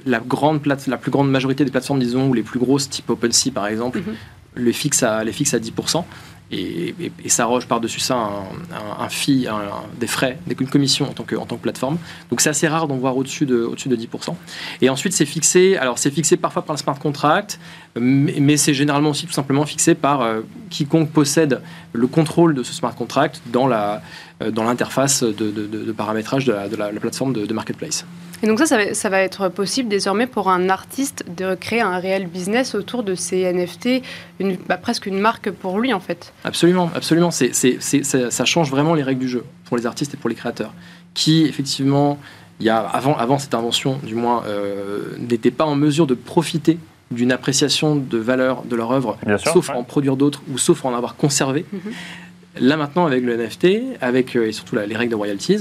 La, 0.06 0.20
grande 0.20 0.62
la 0.66 0.98
plus 0.98 1.12
grande 1.12 1.30
majorité 1.30 1.64
des 1.64 1.72
plateformes, 1.72 2.00
disons, 2.00 2.28
ou 2.28 2.34
les 2.34 2.42
plus 2.42 2.60
grosses, 2.60 2.90
type 2.90 3.10
OpenSea 3.10 3.52
par 3.54 3.68
exemple, 3.68 4.00
mhm. 4.00 4.16
les, 4.64 4.74
fixent 4.74 5.04
à, 5.04 5.24
les 5.24 5.32
fixent 5.32 5.54
à 5.54 5.60
10% 5.60 6.04
et, 6.52 6.96
et, 7.24 7.30
s'arroge 7.30 7.66
par-dessus 7.66 8.00
ça 8.00 8.16
un, 8.16 9.04
un, 9.04 9.10
fee, 9.10 9.48
des 10.00 10.08
frais, 10.08 10.38
une 10.60 10.68
commission 10.68 11.10
en 11.10 11.14
tant 11.14 11.24
que, 11.24 11.36
en 11.36 11.46
tant 11.46 11.56
que 11.56 11.62
plateforme. 11.62 11.98
Donc 12.30 12.42
c'est 12.42 12.50
assez 12.50 12.68
rare 12.68 12.88
d'en 12.88 12.98
voir 12.98 13.16
au-dessus 13.16 13.46
de, 13.46 13.64
au 13.64 13.76
de 13.76 13.96
10%. 13.96 14.36
Et 14.82 14.90
ensuite 14.90 15.14
c'est 15.14 15.26
fixé, 15.26 15.78
alors 15.78 15.98
c'est 15.98 16.12
fixé 16.12 16.38
parfois 16.38 16.64
par 16.64 16.76
le 16.76 16.80
smart 16.80 17.00
contract, 17.00 17.60
mais, 18.00 18.58
c'est 18.58 18.74
généralement 18.74 19.10
aussi 19.10 19.26
tout 19.26 19.34
simplement 19.34 19.66
fixé 19.66 19.96
par 19.96 20.22
euh, 20.22 20.42
quiconque 20.70 21.10
possède 21.10 21.62
le 21.94 22.08
contrôle 22.08 22.54
de 22.54 22.64
ce 22.64 22.74
smart 22.74 22.94
contract 22.94 23.42
dans 23.48 23.70
euh, 23.72 24.52
dans 24.52 24.64
l'interface 24.64 25.24
de, 25.24 25.92
paramétrage 25.92 26.46
de 26.46 26.76
la, 26.76 26.90
plateforme 27.00 27.34
de, 27.34 27.54
marketplace. 27.54 28.06
Et 28.44 28.48
donc 28.48 28.60
ça, 28.60 28.94
ça 28.94 29.10
va, 29.10 29.22
être 29.22 29.50
possible 29.50 29.88
désormais 29.88 30.26
pour 30.26 30.50
un 30.50 30.70
artiste 30.70 31.26
de 31.36 31.54
créer 31.56 31.82
un 31.82 32.00
réel 32.00 32.28
business 32.28 32.74
autour 32.74 33.04
de 33.04 33.14
ces 33.14 33.52
NFT, 33.52 34.02
une, 34.40 34.58
bah, 34.68 34.78
presque 34.78 35.06
une 35.06 35.20
marque 35.20 35.52
pour 35.52 35.80
lui 35.80 35.94
en 35.94 36.00
fait. 36.00 36.34
Absolument, 36.44 36.90
absolument. 36.96 37.30
C'est, 37.32 37.54
ça, 37.54 38.46
change 38.46 38.72
vraiment 38.72 38.94
les 38.96 39.04
règles 39.04 39.22
du 39.22 39.30
jeu 39.30 39.44
pour 39.66 39.78
les 39.78 39.86
artistes 39.86 40.16
et 40.16 40.18
pour 40.18 40.30
les 40.30 40.36
créateurs, 40.36 40.74
qui 41.14 41.44
effectivement, 41.46 42.20
il 42.60 42.66
y 42.66 42.70
a, 42.70 42.80
avant, 42.80 43.16
avant 43.16 43.38
cette 43.38 43.54
invention, 43.54 44.00
du 44.04 44.16
moins, 44.16 44.44
euh, 44.48 45.04
n'étaient 45.20 45.52
pas 45.52 45.66
en 45.66 45.76
mesure 45.76 46.08
de 46.08 46.16
profiter 46.16 46.80
d'une 47.12 47.32
appréciation 47.32 47.96
de 47.96 48.18
valeur 48.18 48.64
de 48.64 48.76
leur 48.76 48.92
œuvre, 48.92 49.18
sauf 49.38 49.70
en 49.70 49.84
produire 49.84 50.16
d'autres 50.16 50.42
ou 50.52 50.58
sauf 50.58 50.86
en 50.86 50.96
avoir 50.96 51.16
conservé. 51.16 51.66
Mhm. 51.72 51.80
Là 52.60 52.78
maintenant, 52.78 53.06
avec 53.06 53.24
le 53.24 53.38
NFT, 53.38 53.98
avec, 54.02 54.36
euh, 54.36 54.48
et 54.48 54.52
surtout 54.52 54.76
les 54.76 54.96
règles 54.96 55.12
de 55.12 55.16
royalties, 55.16 55.60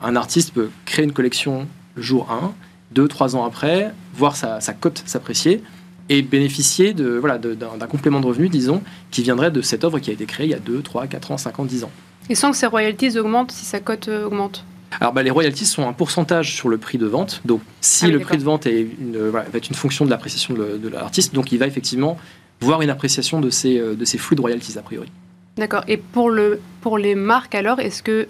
Un 0.00 0.14
artiste 0.14 0.52
peut 0.52 0.70
créer 0.84 1.04
une 1.04 1.12
collection 1.12 1.66
le 1.98 2.02
jour 2.02 2.30
1, 2.30 2.54
2, 2.92 3.08
3 3.08 3.36
ans 3.36 3.44
après, 3.44 3.92
voir 4.14 4.36
sa, 4.36 4.60
sa 4.60 4.72
cote 4.72 5.02
s'apprécier 5.04 5.62
et 6.08 6.22
bénéficier 6.22 6.94
de, 6.94 7.18
voilà, 7.18 7.36
d'un 7.36 7.86
complément 7.86 8.20
de 8.20 8.26
revenu, 8.26 8.48
disons, 8.48 8.82
qui 9.10 9.22
viendrait 9.22 9.50
de 9.50 9.60
cette 9.60 9.84
œuvre 9.84 9.98
qui 9.98 10.08
a 10.08 10.12
été 10.14 10.24
créée 10.24 10.46
il 10.46 10.50
y 10.50 10.54
a 10.54 10.58
2, 10.58 10.80
3, 10.80 11.06
4 11.06 11.32
ans, 11.32 11.38
5 11.38 11.58
ans, 11.58 11.64
10 11.64 11.84
ans. 11.84 11.90
Et 12.30 12.34
sans 12.34 12.50
que 12.50 12.56
ces 12.56 12.66
royalties 12.66 13.18
augmentent 13.18 13.52
si 13.52 13.66
sa 13.66 13.80
cote 13.80 14.08
euh, 14.08 14.24
augmente? 14.24 14.64
Alors 15.00 15.12
bah, 15.12 15.22
les 15.22 15.30
royalties 15.30 15.66
sont 15.66 15.86
un 15.86 15.92
pourcentage 15.92 16.54
sur 16.54 16.70
le 16.70 16.78
prix 16.78 16.96
de 16.96 17.06
vente. 17.06 17.42
Donc 17.44 17.60
si 17.82 18.06
Ah 18.06 18.08
le 18.08 18.12
d'accord. 18.14 18.28
prix 18.28 18.38
de 18.38 18.44
vente 18.44 18.66
est 18.66 18.80
une, 18.98 19.16
euh, 19.16 19.30
voilà, 19.30 19.46
va 19.50 19.58
être 19.58 19.68
une 19.68 19.74
fonction 19.74 20.06
de 20.06 20.10
l'appréciation 20.10 20.54
de, 20.54 20.78
de 20.78 20.88
l'artiste, 20.88 21.34
donc 21.34 21.52
il 21.52 21.58
va 21.58 21.66
effectivement 21.66 22.16
voir 22.60 22.80
une 22.80 22.90
appréciation 22.90 23.40
de 23.40 23.50
ces, 23.50 23.78
euh, 23.78 23.94
de 23.94 24.04
ces 24.04 24.16
flux 24.18 24.34
de 24.36 24.40
royalties 24.40 24.78
a 24.78 24.82
priori. 24.82 25.10
D'accord. 25.56 25.84
Et 25.88 25.96
pour, 25.98 26.30
le, 26.30 26.60
pour 26.80 26.96
les 26.96 27.14
marques, 27.14 27.54
alors, 27.54 27.80
est-ce 27.80 28.02
que, 28.02 28.28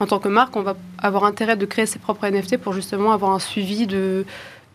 en 0.00 0.06
tant 0.06 0.18
que 0.18 0.28
marque, 0.28 0.56
on 0.56 0.62
va 0.62 0.76
avoir 0.98 1.24
intérêt 1.24 1.56
de 1.56 1.66
créer 1.66 1.86
ses 1.86 1.98
propres 1.98 2.26
NFT 2.26 2.56
pour 2.56 2.72
justement 2.72 3.12
avoir 3.12 3.32
un 3.32 3.38
suivi 3.38 3.86
de, 3.86 4.24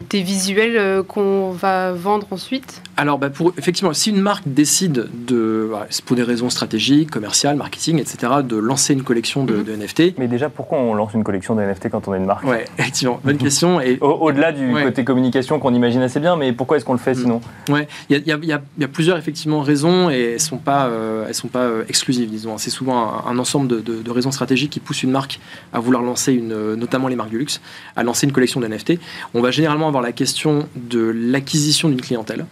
des 0.09 0.21
visuels 0.23 0.77
euh, 0.77 1.03
qu'on 1.03 1.51
va 1.51 1.91
vendre 1.91 2.25
ensuite? 2.31 2.81
Alors, 2.97 3.17
bah, 3.17 3.29
pour, 3.29 3.53
effectivement, 3.57 3.93
si 3.93 4.09
une 4.09 4.21
marque 4.21 4.43
décide 4.47 5.07
de, 5.27 5.69
pour 6.05 6.15
des 6.15 6.23
raisons 6.23 6.49
stratégiques, 6.49 7.11
commerciales, 7.11 7.55
marketing, 7.57 7.99
etc., 7.99 8.33
de 8.43 8.55
lancer 8.57 8.93
une 8.93 9.03
collection 9.03 9.43
de, 9.43 9.55
Mhm. 9.57 9.63
de 9.63 9.71
NFT, 9.73 10.13
Mais 10.17 10.27
déjà, 10.27 10.49
pourquoi 10.49 10.79
on 10.79 10.93
lance 10.93 11.13
une 11.13 11.23
collection 11.23 11.55
de 11.55 11.61
NFT 11.61 11.89
quand 11.89 12.07
on 12.07 12.13
est 12.13 12.17
une 12.17 12.25
marque? 12.25 12.43
Ouais, 12.45 12.65
effectivement, 12.77 13.19
bonne 13.23 13.37
question. 13.49 13.79
Et 13.81 13.97
Au- 14.01 14.07
Au-delà 14.29 14.51
du 14.51 14.73
Ouais. 14.73 14.83
côté 14.83 15.03
communication 15.03 15.59
qu'on 15.59 15.73
imagine 15.73 16.01
assez 16.01 16.19
bien, 16.19 16.35
mais 16.35 16.53
pourquoi 16.53 16.77
est-ce 16.77 16.85
qu'on 16.85 16.93
le 16.93 16.99
fait 16.99 17.11
Mm. 17.13 17.15
sinon? 17.21 17.41
Ouais, 17.69 17.87
il 18.09 18.17
y 18.25 18.31
a, 18.31 18.37
y 18.37 18.45
y 18.47 18.83
y 18.83 18.87
plusieurs 18.87 19.17
effectivement 19.17 19.61
raisons 19.61 20.09
et 20.09 20.33
elles 20.33 20.39
sont 20.39 20.57
pas, 20.57 20.87
euh, 20.87 21.25
elles 21.27 21.35
sont 21.35 21.47
pas 21.49 21.63
euh, 21.65 21.83
exclusives, 21.87 22.29
disons. 22.29 22.57
C'est 22.57 22.69
souvent 22.69 22.97
un, 23.27 23.31
un 23.31 23.37
ensemble 23.39 23.67
de, 23.67 23.79
de- 23.79 24.01
de 24.01 24.11
raisons 24.11 24.31
stratégiques 24.31 24.71
qui 24.71 24.79
poussent 24.79 25.03
une 25.03 25.11
marque 25.11 25.39
à 25.73 25.79
vouloir 25.79 26.03
lancer 26.03 26.33
une, 26.33 26.75
notamment 26.75 27.07
les 27.07 27.15
marques 27.15 27.29
du 27.29 27.37
luxe, 27.39 27.61
à 27.95 28.03
lancer 28.03 28.25
une 28.25 28.33
collection 28.33 28.59
de 28.59 28.67
NFT. 28.67 28.99
On 29.33 29.41
va 29.41 29.51
généralement 29.51 29.88
avoir 29.89 30.03
la 30.03 30.11
question 30.11 30.67
de 30.75 30.99
l'acquisition 30.99 31.89
d'une 31.89 32.01
clientèle. 32.01 32.45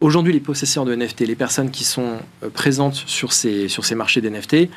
Aujourd'hui, 0.00 0.32
les 0.32 0.40
possesseurs 0.40 0.84
de 0.84 0.94
NFT, 0.94 1.20
les 1.20 1.34
personnes 1.36 1.70
qui 1.70 1.84
sont 1.84 2.18
euh, 2.42 2.50
présentes 2.50 2.94
sur 3.06 3.32
ces, 3.32 3.68
sur 3.68 3.84
ces 3.84 3.94
marchés 3.94 4.20
d'NFT, 4.20 4.68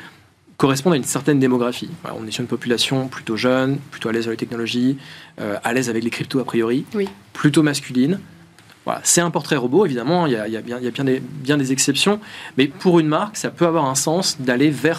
correspondent 0.56 0.92
à 0.94 0.96
une 0.96 1.04
certaine 1.04 1.38
démographie. 1.38 1.90
On 2.18 2.26
est 2.26 2.30
sur 2.30 2.42
une 2.42 2.46
population 2.48 3.08
plutôt 3.08 3.36
jeune, 3.36 3.78
plutôt 3.90 4.08
à 4.08 4.12
l'aise 4.12 4.26
avec 4.26 4.40
les 4.40 4.46
technologies, 4.46 4.98
euh, 5.40 5.56
à 5.64 5.72
l'aise 5.72 5.88
avec 5.88 6.04
les 6.04 6.10
cryptos 6.10 6.38
a 6.38 6.44
priori, 6.44 6.84
Oui. 6.94 7.08
plutôt 7.32 7.62
masculine. 7.62 8.18
Voilà, 8.90 9.02
c'est 9.04 9.20
un 9.20 9.30
portrait 9.30 9.54
robot, 9.54 9.86
évidemment, 9.86 10.26
il 10.26 10.32
y 10.32 10.36
a, 10.36 10.48
il 10.48 10.52
y 10.52 10.56
a 10.56 10.62
bien, 10.62 10.78
il 10.78 10.84
y 10.84 10.88
a 10.88 10.90
bien, 10.90 11.04
des, 11.04 11.20
bien 11.20 11.56
des 11.56 11.70
exceptions, 11.70 12.18
mais 12.58 12.66
pour 12.66 12.98
une 12.98 13.06
marque, 13.06 13.36
ça 13.36 13.50
peut 13.50 13.64
avoir 13.64 13.84
un 13.84 13.94
sens 13.94 14.40
d'aller 14.40 14.68
vers, 14.70 14.98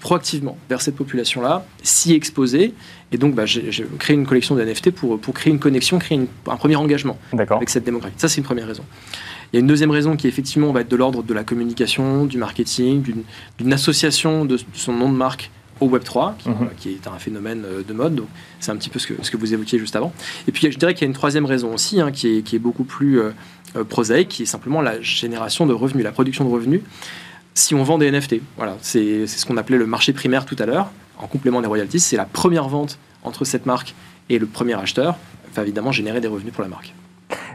proactivement 0.00 0.58
vers 0.68 0.82
cette 0.82 0.94
population-là, 0.94 1.64
s'y 1.82 2.12
exposer, 2.12 2.74
et 3.12 3.16
donc 3.16 3.34
bah, 3.34 3.46
j'ai 3.46 3.70
créé 3.98 4.14
une 4.14 4.26
collection 4.26 4.56
de 4.56 4.62
NFT 4.62 4.90
pour, 4.90 5.18
pour 5.18 5.32
créer 5.32 5.50
une 5.52 5.58
connexion, 5.58 5.98
créer 5.98 6.18
une- 6.18 6.26
un 6.48 6.56
premier 6.56 6.76
engagement 6.76 7.18
avec 7.56 7.70
cette 7.70 7.84
démographie. 7.84 8.14
Ça, 8.18 8.28
c'est 8.28 8.38
une 8.38 8.44
première 8.44 8.66
raison. 8.66 8.84
Il 9.52 9.56
y 9.56 9.58
a 9.58 9.60
une 9.60 9.66
deuxième 9.66 9.90
raison 9.90 10.16
qui, 10.16 10.28
effectivement, 10.28 10.70
va 10.70 10.82
être 10.82 10.90
de 10.90 10.96
l'ordre 10.96 11.22
de 11.22 11.32
la 11.34 11.42
communication, 11.42 12.26
du 12.26 12.36
marketing, 12.36 13.00
d'une- 13.00 13.22
d'une 13.58 13.72
association 13.72 14.44
de 14.44 14.58
son 14.74 14.92
nom 14.92 15.10
de 15.10 15.16
marque 15.16 15.50
au 15.80 15.88
Web3, 15.88 16.34
qui, 16.38 16.48
Mhm. 16.48 16.54
voilà, 16.56 16.72
qui 16.76 16.90
est 16.90 17.06
un 17.06 17.18
phénomène 17.18 17.64
euh, 17.64 17.82
de 17.82 17.92
mode. 17.92 18.14
Donc, 18.14 18.28
c'est 18.60 18.70
un 18.70 18.76
petit 18.76 18.90
peu 18.90 18.98
ce 18.98 19.06
que, 19.06 19.14
ce 19.22 19.30
que 19.30 19.36
vous 19.36 19.52
évoquiez 19.54 19.78
juste 19.78 19.96
avant. 19.96 20.12
Et 20.48 20.52
puis, 20.52 20.70
je 20.70 20.78
dirais 20.78 20.94
qu'il 20.94 21.02
y 21.02 21.04
a 21.04 21.08
une 21.08 21.14
troisième 21.14 21.46
raison 21.46 21.72
aussi, 21.74 22.00
hein, 22.00 22.10
qui, 22.12 22.38
est, 22.38 22.42
qui 22.42 22.56
est 22.56 22.60
beaucoup 22.60 22.84
plus 22.84 23.20
euh, 23.20 23.30
euh, 23.76 23.84
prosaïque, 23.84 24.28
qui 24.28 24.42
est 24.42 24.46
simplement 24.46 24.80
la 24.82 25.00
génération 25.00 25.66
de 25.66 25.72
revenus, 25.72 26.04
la 26.04 26.12
production 26.12 26.44
de 26.44 26.50
revenus. 26.50 26.80
Si 27.54 27.74
on 27.74 27.82
vend 27.82 27.98
des 27.98 28.10
NFT, 28.10 28.36
voilà, 28.56 28.76
c'est 28.80 29.26
c'est 29.26 29.38
ce 29.38 29.44
qu'on 29.46 29.56
appelait 29.56 29.76
le 29.78 29.86
marché 29.86 30.12
primaire 30.12 30.46
tout 30.46 30.56
à 30.58 30.66
l'heure, 30.66 30.90
en 31.18 31.26
complément 31.26 31.60
des 31.60 31.66
royalties, 31.66 31.98
c'est 32.00 32.16
la 32.16 32.24
première 32.24 32.68
vente 32.68 32.98
entre 33.24 33.44
cette 33.44 33.66
marque 33.66 33.94
et 34.28 34.38
le 34.38 34.46
premier 34.46 34.74
acheteur, 34.74 35.16
va 35.54 35.62
évidemment 35.62 35.90
générer 35.92 36.20
des 36.20 36.28
revenus 36.28 36.52
pour 36.54 36.62
la 36.62 36.68
marque. 36.68 36.94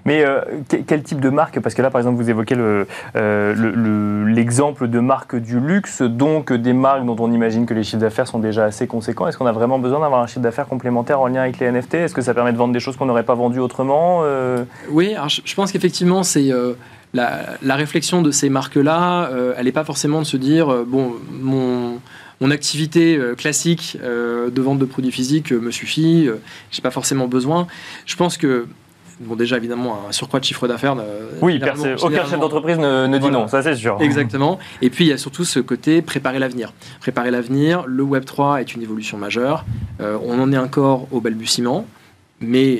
Mais 0.05 0.24
euh, 0.24 0.41
que- 0.69 0.77
quel 0.77 1.01
type 1.03 1.19
de 1.19 1.29
marque 1.29 1.59
Parce 1.59 1.74
que 1.74 1.81
là, 1.81 1.89
par 1.89 2.00
exemple, 2.00 2.17
vous 2.21 2.29
évoquez 2.29 2.55
euh, 2.55 2.85
le- 3.15 3.71
le- 3.71 4.25
l'exemple 4.25 4.88
de 4.88 5.00
marques 5.00 5.35
du 5.35 5.59
luxe, 5.59 6.01
donc 6.03 6.53
des 6.53 6.74
marques 6.74 7.05
dont 7.05 7.15
on 7.19 7.31
imagine 7.31 7.65
que 7.65 7.74
les 7.74 7.83
chiffres 7.83 8.01
d'affaires 8.01 8.27
sont 8.27 8.39
déjà 8.39 8.65
assez 8.65 8.85
conséquents. 8.85 9.27
Est-ce 9.27 9.38
qu'on 9.38 9.47
a 9.47 9.51
vraiment 9.51 9.79
besoin 9.79 10.00
d'avoir 10.01 10.21
un 10.21 10.27
chiffre 10.27 10.41
d'affaires 10.41 10.67
complémentaire 10.67 11.19
en 11.19 11.27
lien 11.27 11.41
avec 11.41 11.59
les 11.59 11.65
NFT 11.71 11.95
Est-ce 11.95 12.13
que 12.13 12.21
ça 12.21 12.33
permet 12.35 12.53
de 12.53 12.57
vendre 12.57 12.74
des 12.74 12.79
choses 12.79 12.97
qu'on 12.97 13.07
n'aurait 13.07 13.24
pas 13.24 13.33
vendues 13.35 13.59
autrement 13.59 14.21
Euh, 14.24 14.63
Oui, 14.91 15.15
je, 15.43 15.55
pense 15.55 15.71
qu'effectivement, 15.71 16.21
c'est 16.24 16.51
la, 17.13 17.75
réflexion 17.75 18.21
de 18.21 18.29
ces 18.29 18.50
marques-là, 18.50 19.29
elle 19.57 19.65
n'est 19.65 19.71
pas 19.71 19.83
forcément 19.85 20.19
de 20.19 20.25
se 20.25 20.38
dire, 20.38 20.67
bon, 20.85 21.13
mon, 21.41 22.00
mon 22.41 22.51
activité 22.51 23.19
classique 23.38 23.97
de 24.03 24.62
vente 24.62 24.77
de 24.77 24.85
produits 24.85 25.12
physiques 25.12 25.51
me 25.51 25.71
suffit, 25.71 26.29
j'ai 26.71 26.81
pas 26.83 26.91
forcément 26.91 27.27
besoin. 27.27 27.65
Je 28.05 28.15
pense 28.15 28.38
que, 28.38 28.67
bon, 29.19 29.36
déjà 29.36 29.57
évidemment, 29.57 30.00
un 30.07 30.12
surcroît 30.12 30.39
de 30.39 30.45
chiffre 30.45 30.67
d'affaires. 30.67 30.95
euh, 31.00 31.29
Oui, 31.41 31.60
aucun 32.01 32.25
chef 32.25 32.39
d'entreprise 32.39 32.77
ne, 32.77 33.07
ne 33.07 33.17
dit 33.17 33.22
Voilà. 33.22 33.38
non, 33.39 33.48
ça 33.48 33.62
c'est 33.63 33.75
sûr. 33.75 33.98
Exactement. 34.00 34.60
Et 34.81 34.89
puis 34.89 35.05
il 35.05 35.07
y 35.10 35.13
a 35.13 35.17
surtout 35.17 35.45
ce 35.45 35.60
côté 35.60 36.01
préparer 36.01 36.39
l'avenir. 36.39 36.74
Préparer 37.00 37.31
l'avenir, 37.31 37.84
le 37.88 38.03
Web 38.03 38.25
3 38.25 38.62
est 38.62 38.74
une 38.75 38.81
évolution 38.81 39.17
majeure. 39.17 39.65
Euh, 40.01 40.17
on 40.24 40.39
en 40.39 40.51
est 40.51 40.57
encore 40.57 41.07
au 41.12 41.22
balbutiement, 41.22 41.86
mais 42.41 42.79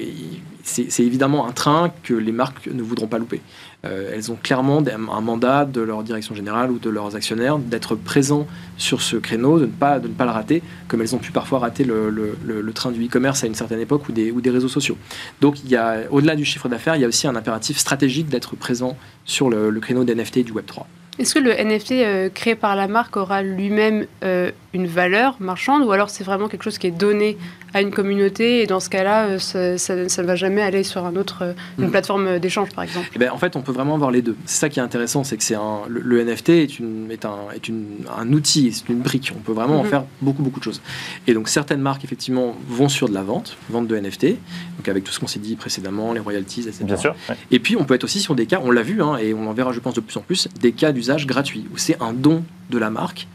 c'est 0.63 1.04
évidemment 1.04 1.48
un 1.48 1.51
train 1.51 1.92
que 2.04 2.13
les 2.15 2.32
marques 2.32 2.68
ne 2.74 2.82
voudront 2.82 3.06
pas 3.08 3.20
louper. 3.20 3.39
Euh, 3.86 4.12
elles 4.13 4.32
ont 4.32 4.38
clairement 4.42 4.84
un 4.88 5.22
mandat 5.22 5.65
de 5.65 5.82
leur 5.82 6.04
direction 6.04 6.36
générale 6.36 6.72
ou 6.72 6.80
de 6.80 6.89
leurs 6.89 7.15
actionnaires 7.15 7.58
d'être 7.58 7.96
présents 7.96 8.48
sur 8.77 9.01
ce 9.01 9.15
créneau, 9.18 9.60
de 9.60 9.65
ne 9.65 9.72
pas, 9.72 10.00
de 10.00 10.08
ne 10.08 10.13
pas 10.13 10.25
le 10.25 10.32
rater, 10.32 10.63
comme 10.88 11.01
elles 11.01 11.15
ont 11.15 11.20
pu 11.20 11.32
parfois 11.32 11.60
rater 11.60 11.84
le, 11.84 12.10
le- 12.10 12.74
train 12.74 12.92
du 12.92 13.06
e-commerce 13.06 13.44
à 13.44 13.48
une 13.48 13.56
certaine 13.56 13.80
époque 13.80 14.10
ou 14.10 14.12
des, 14.12 14.32
ou 14.32 14.42
des 14.42 14.50
réseaux 14.50 14.68
sociaux. 14.68 14.98
Donc, 15.39 15.63
il 15.63 15.70
y 15.70 15.77
a, 15.77 16.00
au-delà 16.12 16.36
du 16.36 16.44
chiffre 16.44 16.68
d'affaires, 16.68 16.98
il 16.98 17.01
y 17.01 17.06
a 17.06 17.08
aussi 17.08 17.25
un 17.25 17.36
impératif 17.36 17.77
stratégique 17.77 18.27
d'être 18.27 18.58
présent 18.58 18.98
sur 19.24 19.50
le, 19.50 19.72
créneau 19.80 20.04
des 20.04 20.13
NFT 20.13 20.38
et 20.38 20.44
du 20.44 20.51
Web 20.51 20.65
3. 20.65 20.88
Est-ce 21.18 21.36
que 21.36 21.39
le 21.39 21.51
NFT 21.51 21.92
euh, 21.92 22.30
créé 22.30 22.56
par 22.56 22.75
la 22.75 22.89
marque 22.89 23.15
aura 23.15 23.42
lui-même 23.44 24.08
euh, 24.25 24.51
une 24.75 24.88
valeur 24.88 25.38
marchande 25.39 25.84
ou 25.84 25.91
alors 25.91 26.10
c'est 26.10 26.24
vraiment 26.24 26.48
quelque 26.48 26.63
chose 26.63 26.77
qui 26.77 26.88
est 26.88 26.91
donné 26.91 27.38
à 27.74 27.82
une 27.82 27.91
communauté 27.91 28.62
et 28.62 28.67
dans 28.67 28.79
ce 28.79 28.89
cas-là, 28.89 29.25
euh, 29.25 29.39
ça, 29.39 29.77
ça- 29.77 30.08
ça 30.08 30.22
ne 30.22 30.27
va 30.27 30.36
jamais 30.36 30.62
aller 30.62 30.84
sur 30.84 31.05
un 31.05 31.15
autre, 31.15 31.39
euh, 31.41 31.53
une 31.77 31.86
Mhm. 31.86 31.91
plateforme 31.91 32.39
d'échange 32.39 32.70
par 32.74 32.84
exemple 32.84 33.08
Eh 33.15 33.20
ben, 33.20 33.32
en 33.32 33.38
fait, 33.38 33.55
on 33.55 33.62
peut 33.62 33.72
vraiment 33.72 33.96
avoir 33.96 34.12
les 34.12 34.22
deux. 34.22 34.36
C'est 34.46 34.60
ça 34.60 34.70
qui 34.70 34.79
est 34.79 34.84
intéressant, 34.84 35.24
c'est 35.24 35.38
que 35.38 35.44
c'est 35.44 35.55
un, 35.55 35.82
le, 35.89 36.01
le 36.01 36.20
NFT 36.25 36.50
est, 36.50 36.79
une, 36.79 37.10
est, 37.10 37.25
un, 37.25 37.38
est 37.55 37.67
une, 37.67 37.86
un 38.17 38.32
outil, 38.34 38.72
c'est 38.74 38.88
une 38.89 39.00
brique. 39.00 39.32
On 39.36 39.39
peut 39.39 39.51
vraiment 39.53 39.79
en 39.79 39.84
Mhm. 39.84 39.89
faire 39.89 40.03
beaucoup, 40.22 40.44
beaucoup 40.44 40.60
de 40.60 40.65
choses. 40.65 40.82
Et 41.27 41.34
donc, 41.34 41.48
certaines 41.50 41.82
marques, 41.82 42.03
effectivement, 42.03 42.55
vont 42.67 42.89
sur 42.89 43.10
de 43.10 43.13
la 43.13 43.24
vente, 43.24 43.58
vente 43.70 43.88
de 43.88 43.96
NFT, 43.98 44.38
donc 44.77 44.88
avec 44.89 45.03
tout 45.03 45.12
ce 45.12 45.20
qu'on 45.20 45.27
s'est 45.27 45.39
dit 45.39 45.55
précédemment, 45.55 46.13
les 46.13 46.20
royalties, 46.20 46.62
etc. 46.67 46.84
Bien 46.86 46.98
sûr. 46.98 47.15
ouais. 47.29 47.36
Et 47.51 47.60
puis, 47.60 47.75
on 47.77 47.86
peut 47.86 47.94
être 47.96 48.03
aussi 48.03 48.20
sur 48.20 48.36
des 48.36 48.46
cas, 48.46 48.60
on 48.63 48.72
l'a 48.72 48.84
vu, 48.84 49.01
hein, 49.01 49.17
et 49.17 49.34
on 49.34 49.48
en 49.48 49.53
verra, 49.53 49.72
je 49.74 49.79
pense, 49.79 49.94
de 49.96 50.01
plus 50.01 50.15
en 50.17 50.22
plus, 50.22 50.48
des 50.62 50.72
cas 50.74 50.91
d'usage 50.91 51.25
gratuit, 51.27 51.65
où 51.74 51.77
c'est 51.77 52.01
un 52.01 52.13
don 52.13 52.44
de 52.70 52.77
la 52.77 52.89
marque 52.89 53.27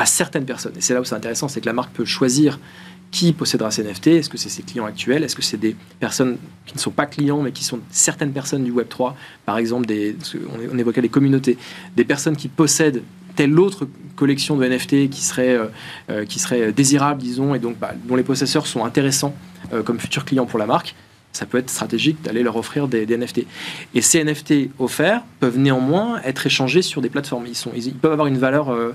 à 0.00 0.06
certaines 0.06 0.46
personnes. 0.46 0.72
Et 0.78 0.80
c'est 0.80 0.94
là 0.94 1.02
où 1.02 1.04
c'est 1.04 1.14
intéressant, 1.14 1.46
c'est 1.46 1.60
que 1.60 1.66
la 1.66 1.74
marque 1.74 1.92
peut 1.92 2.06
choisir 2.06 2.58
qui 3.10 3.34
possédera 3.34 3.70
ces 3.70 3.84
NFT. 3.84 4.06
Est-ce 4.06 4.30
que 4.30 4.38
c'est 4.38 4.48
ses 4.48 4.62
clients 4.62 4.86
actuels? 4.86 5.22
Est-ce 5.22 5.36
que 5.36 5.42
c'est 5.42 5.58
des 5.58 5.76
personnes 5.98 6.38
qui 6.64 6.74
ne 6.74 6.80
sont 6.80 6.90
pas 6.90 7.04
clients, 7.04 7.42
mais 7.42 7.52
qui 7.52 7.64
sont 7.64 7.80
certaines 7.90 8.32
personnes 8.32 8.64
du 8.64 8.72
Web3 8.72 9.12
Par 9.44 9.58
exemple, 9.58 9.84
des, 9.84 10.16
on 10.72 10.78
évoquait 10.78 11.02
les 11.02 11.10
communautés, 11.10 11.58
des 11.96 12.04
personnes 12.04 12.34
qui 12.34 12.48
possèdent 12.48 13.02
telle 13.36 13.58
autre 13.60 13.86
collection 14.16 14.56
de 14.56 14.66
NFT 14.66 15.10
qui 15.10 15.20
serait, 15.22 15.54
euh, 15.54 15.66
euh, 16.08 16.24
qui 16.24 16.38
serait 16.38 16.72
désirable, 16.72 17.20
disons, 17.20 17.54
et 17.54 17.58
donc 17.58 17.78
bah, 17.78 17.92
dont 18.06 18.16
les 18.16 18.22
possesseurs 18.22 18.66
sont 18.66 18.86
intéressants 18.86 19.34
euh, 19.74 19.82
comme 19.82 20.00
futurs 20.00 20.24
clients 20.24 20.46
pour 20.46 20.58
la 20.58 20.66
marque 20.66 20.94
ça 21.40 21.46
peut 21.46 21.56
être 21.56 21.70
stratégique 21.70 22.20
d'aller 22.20 22.42
leur 22.42 22.56
offrir 22.56 22.86
des, 22.86 23.06
NFT. 23.06 23.46
Et 23.94 24.02
ces 24.02 24.22
NFT 24.22 24.68
offerts 24.78 25.22
peuvent 25.40 25.56
néanmoins 25.56 26.20
être 26.22 26.46
échangés 26.46 26.82
sur 26.82 27.00
des 27.00 27.08
plateformes. 27.08 27.46
Ils, 27.46 27.56
sont, 27.56 27.70
ils, 27.74 27.94
peuvent 27.94 28.12
avoir 28.12 28.26
une 28.26 28.36
valeur, 28.36 28.70
euh, 28.70 28.94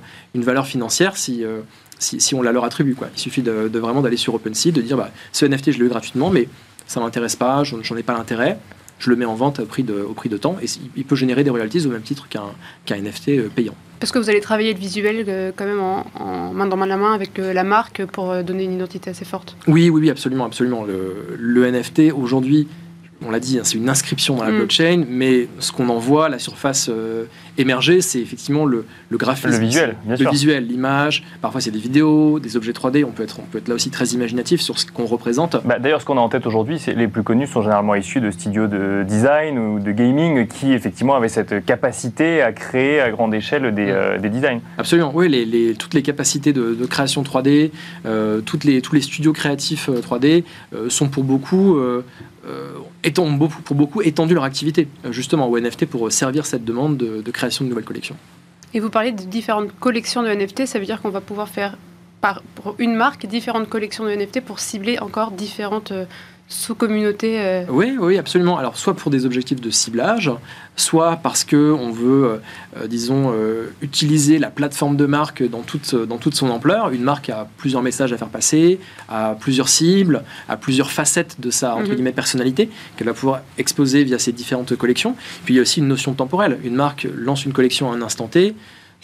financière 0.63 1.17
si, 1.17 1.43
euh, 1.43 1.61
si, 1.97 2.21
si 2.21 2.35
on 2.35 2.43
la 2.43 2.51
leur 2.51 2.63
attribue. 2.63 2.93
Quoi. 2.93 3.07
Il 3.15 3.19
suffit 3.19 3.41
de, 3.41 3.79
vraiment 3.79 4.03
d'aller 4.03 4.15
sur 4.15 4.35
OpenSea, 4.35 4.71
de 4.71 4.81
dire 4.81 4.95
bah, 4.95 5.09
ce 5.31 5.47
NFT, 5.47 5.71
je 5.71 5.79
l'ai 5.79 5.85
eu 5.85 5.89
gratuitement, 5.89 6.29
mais 6.29 6.47
ça 6.85 6.99
ne 6.99 7.05
m'intéresse 7.05 7.35
pas, 7.35 7.63
j'en 7.63 7.97
ai 7.97 8.03
pas 8.03 8.13
l'intérêt. 8.13 8.59
Je 8.99 9.09
le 9.09 9.15
mets 9.15 9.25
en 9.25 9.35
vente 9.35 9.59
au 9.59 9.65
prix 9.65 9.83
de, 9.83 9.93
au 10.01 10.13
prix 10.13 10.29
de 10.29 10.37
temps 10.37 10.55
et 10.61 10.65
il- 10.95 11.03
peut 11.03 11.15
générer 11.15 11.43
des 11.43 11.49
royalties 11.49 11.85
au 11.85 11.89
même 11.89 12.01
titre 12.01 12.27
qu'un 12.29 12.95
NFT 12.95 13.29
euh, 13.29 13.49
payant. 13.53 13.75
Parce 13.99 14.11
que 14.11 14.19
vous 14.19 14.29
allez 14.29 14.39
travailler 14.41 14.73
le 14.73 14.79
visuel 14.79 15.25
euh, 15.27 15.51
quand 15.55 15.65
même 15.65 15.79
en, 15.81 16.05
en 16.19 16.53
main 16.53 16.65
dans 16.67 16.77
main 16.77 16.85
la 16.85 16.97
main 16.97 17.13
avec 17.13 17.37
euh, 17.39 17.53
la 17.53 17.63
marque 17.63 18.05
pour 18.05 18.31
euh, 18.31 18.43
donner 18.43 18.63
une 18.63 18.73
identité 18.73 19.09
assez 19.09 19.25
forte. 19.25 19.55
Oui, 19.67 19.89
oui, 19.89 20.01
oui, 20.01 20.09
absolument, 20.09 20.45
absolument. 20.45 20.83
Le, 20.83 21.35
le 21.37 21.71
NFT, 21.71 22.13
aujourd'hui, 22.15 22.67
on 23.25 23.31
l'a 23.31 23.39
dit, 23.39 23.57
hein, 23.57 23.62
c'est 23.63 23.77
une 23.77 23.89
inscription 23.89 24.36
dans 24.36 24.43
la 24.43 24.51
Mm. 24.51 24.57
blockchain, 24.57 25.03
mais 25.10 25.48
ce 25.60 25.72
qu'on 25.72 25.88
en 25.89 25.98
voit, 25.98 26.27
la 26.29 26.38
surface 26.39 26.89
euh, 26.89 27.25
émerger, 27.57 28.01
c'est 28.01 28.19
effectivement 28.19 28.65
le, 28.65 28.86
le 29.10 29.17
graphisme. 29.17 29.50
Le 29.51 29.57
visuel, 29.57 29.95
bien 30.03 30.12
le 30.15 30.17
sûr. 30.17 30.31
visuel, 30.31 30.67
l'image. 30.67 31.24
Parfois, 31.41 31.62
c'est 31.62 31.72
des 31.72 31.79
vidéos, 31.79 32.39
des 32.39 32.57
objets 32.57 32.74
3D. 32.74 33.05
On 33.05 33.12
peut 33.12 33.24
être, 33.24 33.39
on 33.39 33.43
peut 33.43 33.57
être 33.60 33.67
là 33.69 33.75
aussi 33.75 33.89
très 33.89 34.05
imaginatif 34.07 34.60
sur 34.62 34.77
ce 34.77 34.86
qu'on 34.86 35.05
représente. 35.05 35.55
Bah, 35.65 35.79
D'ailleurs, 35.79 36.01
ce 36.01 36.05
qu'on 36.05 36.17
a 36.17 36.22
en 36.22 36.29
tête 36.29 36.45
aujourd'hui, 36.45 36.77
c'est 36.77 36.93
les 36.93 37.07
plus 37.07 37.24
connus 37.24 37.48
sont 37.48 37.62
généralement 37.62 37.95
issus 37.95 38.19
de 38.22 38.31
studios 38.31 38.67
de 38.67 39.03
design 39.07 39.57
ou 39.57 39.79
de 39.79 39.91
gaming 39.91 40.45
qui 40.48 40.74
effectivement 40.74 41.15
avaient 41.15 41.29
cette 41.29 41.65
capacité 41.65 42.41
à 42.41 42.51
créer 42.51 43.00
à 43.00 43.12
grande 43.12 43.34
échelle 43.34 43.74
des, 43.74 43.86
Mm. 43.86 43.89
euh, 43.89 44.17
des 44.19 44.29
designs. 44.29 44.60
Absolument, 44.77 45.12
oui, 45.15 45.29
les, 45.29 45.45
les- 45.45 45.74
toutes 45.75 45.93
les 45.93 46.01
capacités 46.01 46.51
de, 46.53 46.75
de 46.75 46.86
création 46.86 47.24
3D, 47.24 47.72
euh, 48.05 48.41
toutes 48.41 48.65
les, 48.65 48.81
tous 48.81 48.93
les 48.95 49.01
studios 49.01 49.31
créatifs 49.31 49.88
euh, 49.89 50.01
3D 50.01 50.43
euh, 50.74 50.89
sont 50.89 51.07
pour 51.07 51.24
beaucoup, 51.24 51.77
euh, 51.77 52.03
euh, 52.48 52.74
étant 53.05 53.29
beaucoup- 53.29 53.62
pour 53.62 53.75
beaucoup 53.75 54.01
étendu 54.01 54.33
leur 54.33 54.43
activité, 54.43 54.88
euh, 55.05 55.12
justement 55.12 55.47
au 55.47 55.57
NFT 55.57 55.85
pour 55.85 56.12
servir 56.12 56.45
cette 56.45 56.65
demande 56.65 56.97
de, 56.97 57.21
de 57.21 57.31
création 57.31 57.63
de 57.63 57.69
nouvelles 57.69 57.85
collections. 57.85 58.17
Et 58.74 58.79
vous 58.81 58.89
parlez 58.89 59.13
de 59.13 59.24
différentes 59.24 59.69
collections 59.79 60.24
de 60.24 60.27
NFT, 60.29 60.65
ça 60.65 60.79
veut 60.79 60.85
dire 60.85 61.01
qu'on 61.01 61.09
va 61.09 61.21
pouvoir 61.21 61.47
faire 61.47 61.77
par, 62.19 62.41
pour 62.55 62.75
une 62.79 62.95
marque 62.95 63.25
différentes 63.25 63.69
collections 63.69 64.03
de 64.03 64.09
NFT 64.09 64.41
pour 64.41 64.59
cibler 64.59 65.00
encore 65.00 65.31
différentes 65.31 65.93
sous-communautés. 66.47 67.39
euh. 67.39 67.63
Oui, 67.69 67.95
oui, 67.99 68.17
absolument. 68.17 68.57
Alors, 68.57 68.77
soit 68.77 68.93
pour 68.93 69.09
des 69.11 69.25
objectifs 69.25 69.59
de 69.59 69.69
ciblage, 69.71 70.31
soit 70.75 71.17
parce 71.23 71.43
que 71.43 71.71
on 71.71 71.91
veut, 71.91 72.25
euh, 72.25 72.37
euh, 72.77 72.87
disons, 72.87 73.31
euh, 73.33 73.71
utiliser 73.81 74.37
la 74.37 74.49
plateforme 74.51 74.95
de 74.95 75.05
marque 75.05 75.47
dans 75.47 75.61
toute, 75.61 75.95
dans 75.95 76.17
toute 76.17 76.35
son 76.35 76.49
ampleur. 76.49 76.91
Une 76.91 77.03
marque 77.03 77.29
a 77.29 77.47
plusieurs 77.57 77.81
messages 77.81 78.13
à 78.13 78.17
faire 78.17 78.27
passer, 78.29 78.79
a 79.09 79.35
plusieurs 79.39 79.69
cibles, 79.69 80.23
a 80.47 80.57
plusieurs 80.57 80.91
facettes 80.91 81.37
de 81.39 81.49
sa 81.49 81.75
entre 81.75 81.89
Mhm. 81.89 81.95
guillemets 81.95 82.11
personnalité 82.11 82.69
qu'elle 82.95 83.07
va 83.07 83.13
pouvoir 83.13 83.41
exposer 83.57 84.03
via 84.03 84.19
ses 84.19 84.31
différentes 84.31 84.75
collections. 84.75 85.15
Puis 85.45 85.55
il 85.55 85.57
y 85.57 85.59
a 85.59 85.63
aussi 85.63 85.79
une 85.79 85.87
notion 85.87 86.13
temporelle. 86.13 86.59
Une 86.63 86.75
marque 86.75 87.07
lance 87.15 87.45
une 87.45 87.53
collection 87.53 87.91
à 87.91 87.95
un 87.95 88.01
instant 88.01 88.27
T. 88.27 88.55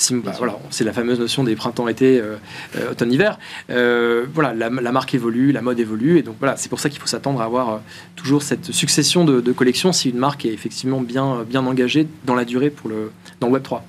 Si- 0.02 0.16
bah, 0.16 0.34
voilà, 0.38 0.58
c'est 0.72 0.84
la 0.84 0.94
fameuse 0.94 1.20
notion 1.20 1.44
des 1.44 1.56
printemps-été, 1.56 2.20
euh, 2.20 2.38
euh, 2.76 2.92
automne-hiver. 2.92 3.38
Euh, 3.70 4.26
voilà, 4.34 4.54
la, 4.54 4.70
la 4.70 4.92
marque 4.92 5.14
évolue, 5.14 5.52
la 5.52 5.62
mode 5.62 5.80
évolue, 5.80 6.18
et 6.18 6.24
donc 6.24 6.36
voilà, 6.40 6.58
c'est 6.58 6.70
pour 6.70 6.80
ça 6.80 6.90
qu'il 6.90 7.00
faut 7.00 7.08
s'attendre 7.08 7.40
à 7.42 7.46
avoir 7.46 7.70
euh, 7.70 7.78
toujours 8.16 8.42
cette 8.42 8.72
succession 8.72 9.26
de, 9.26 9.42
de 9.42 9.52
collections 9.52 9.92
si 9.92 10.10
une 10.10 10.18
marque 10.18 10.46
est 10.46 10.54
effectivement 10.54 11.02
bien, 11.02 11.46
bien 11.48 11.64
engagée 11.66 12.08
dans 12.26 12.34
la 12.36 12.46
durée 12.46 12.72
pour 12.72 12.90
le, 12.90 13.12
dans 13.40 13.48
le 13.48 13.54
Web 13.54 13.64
3. 13.64 13.84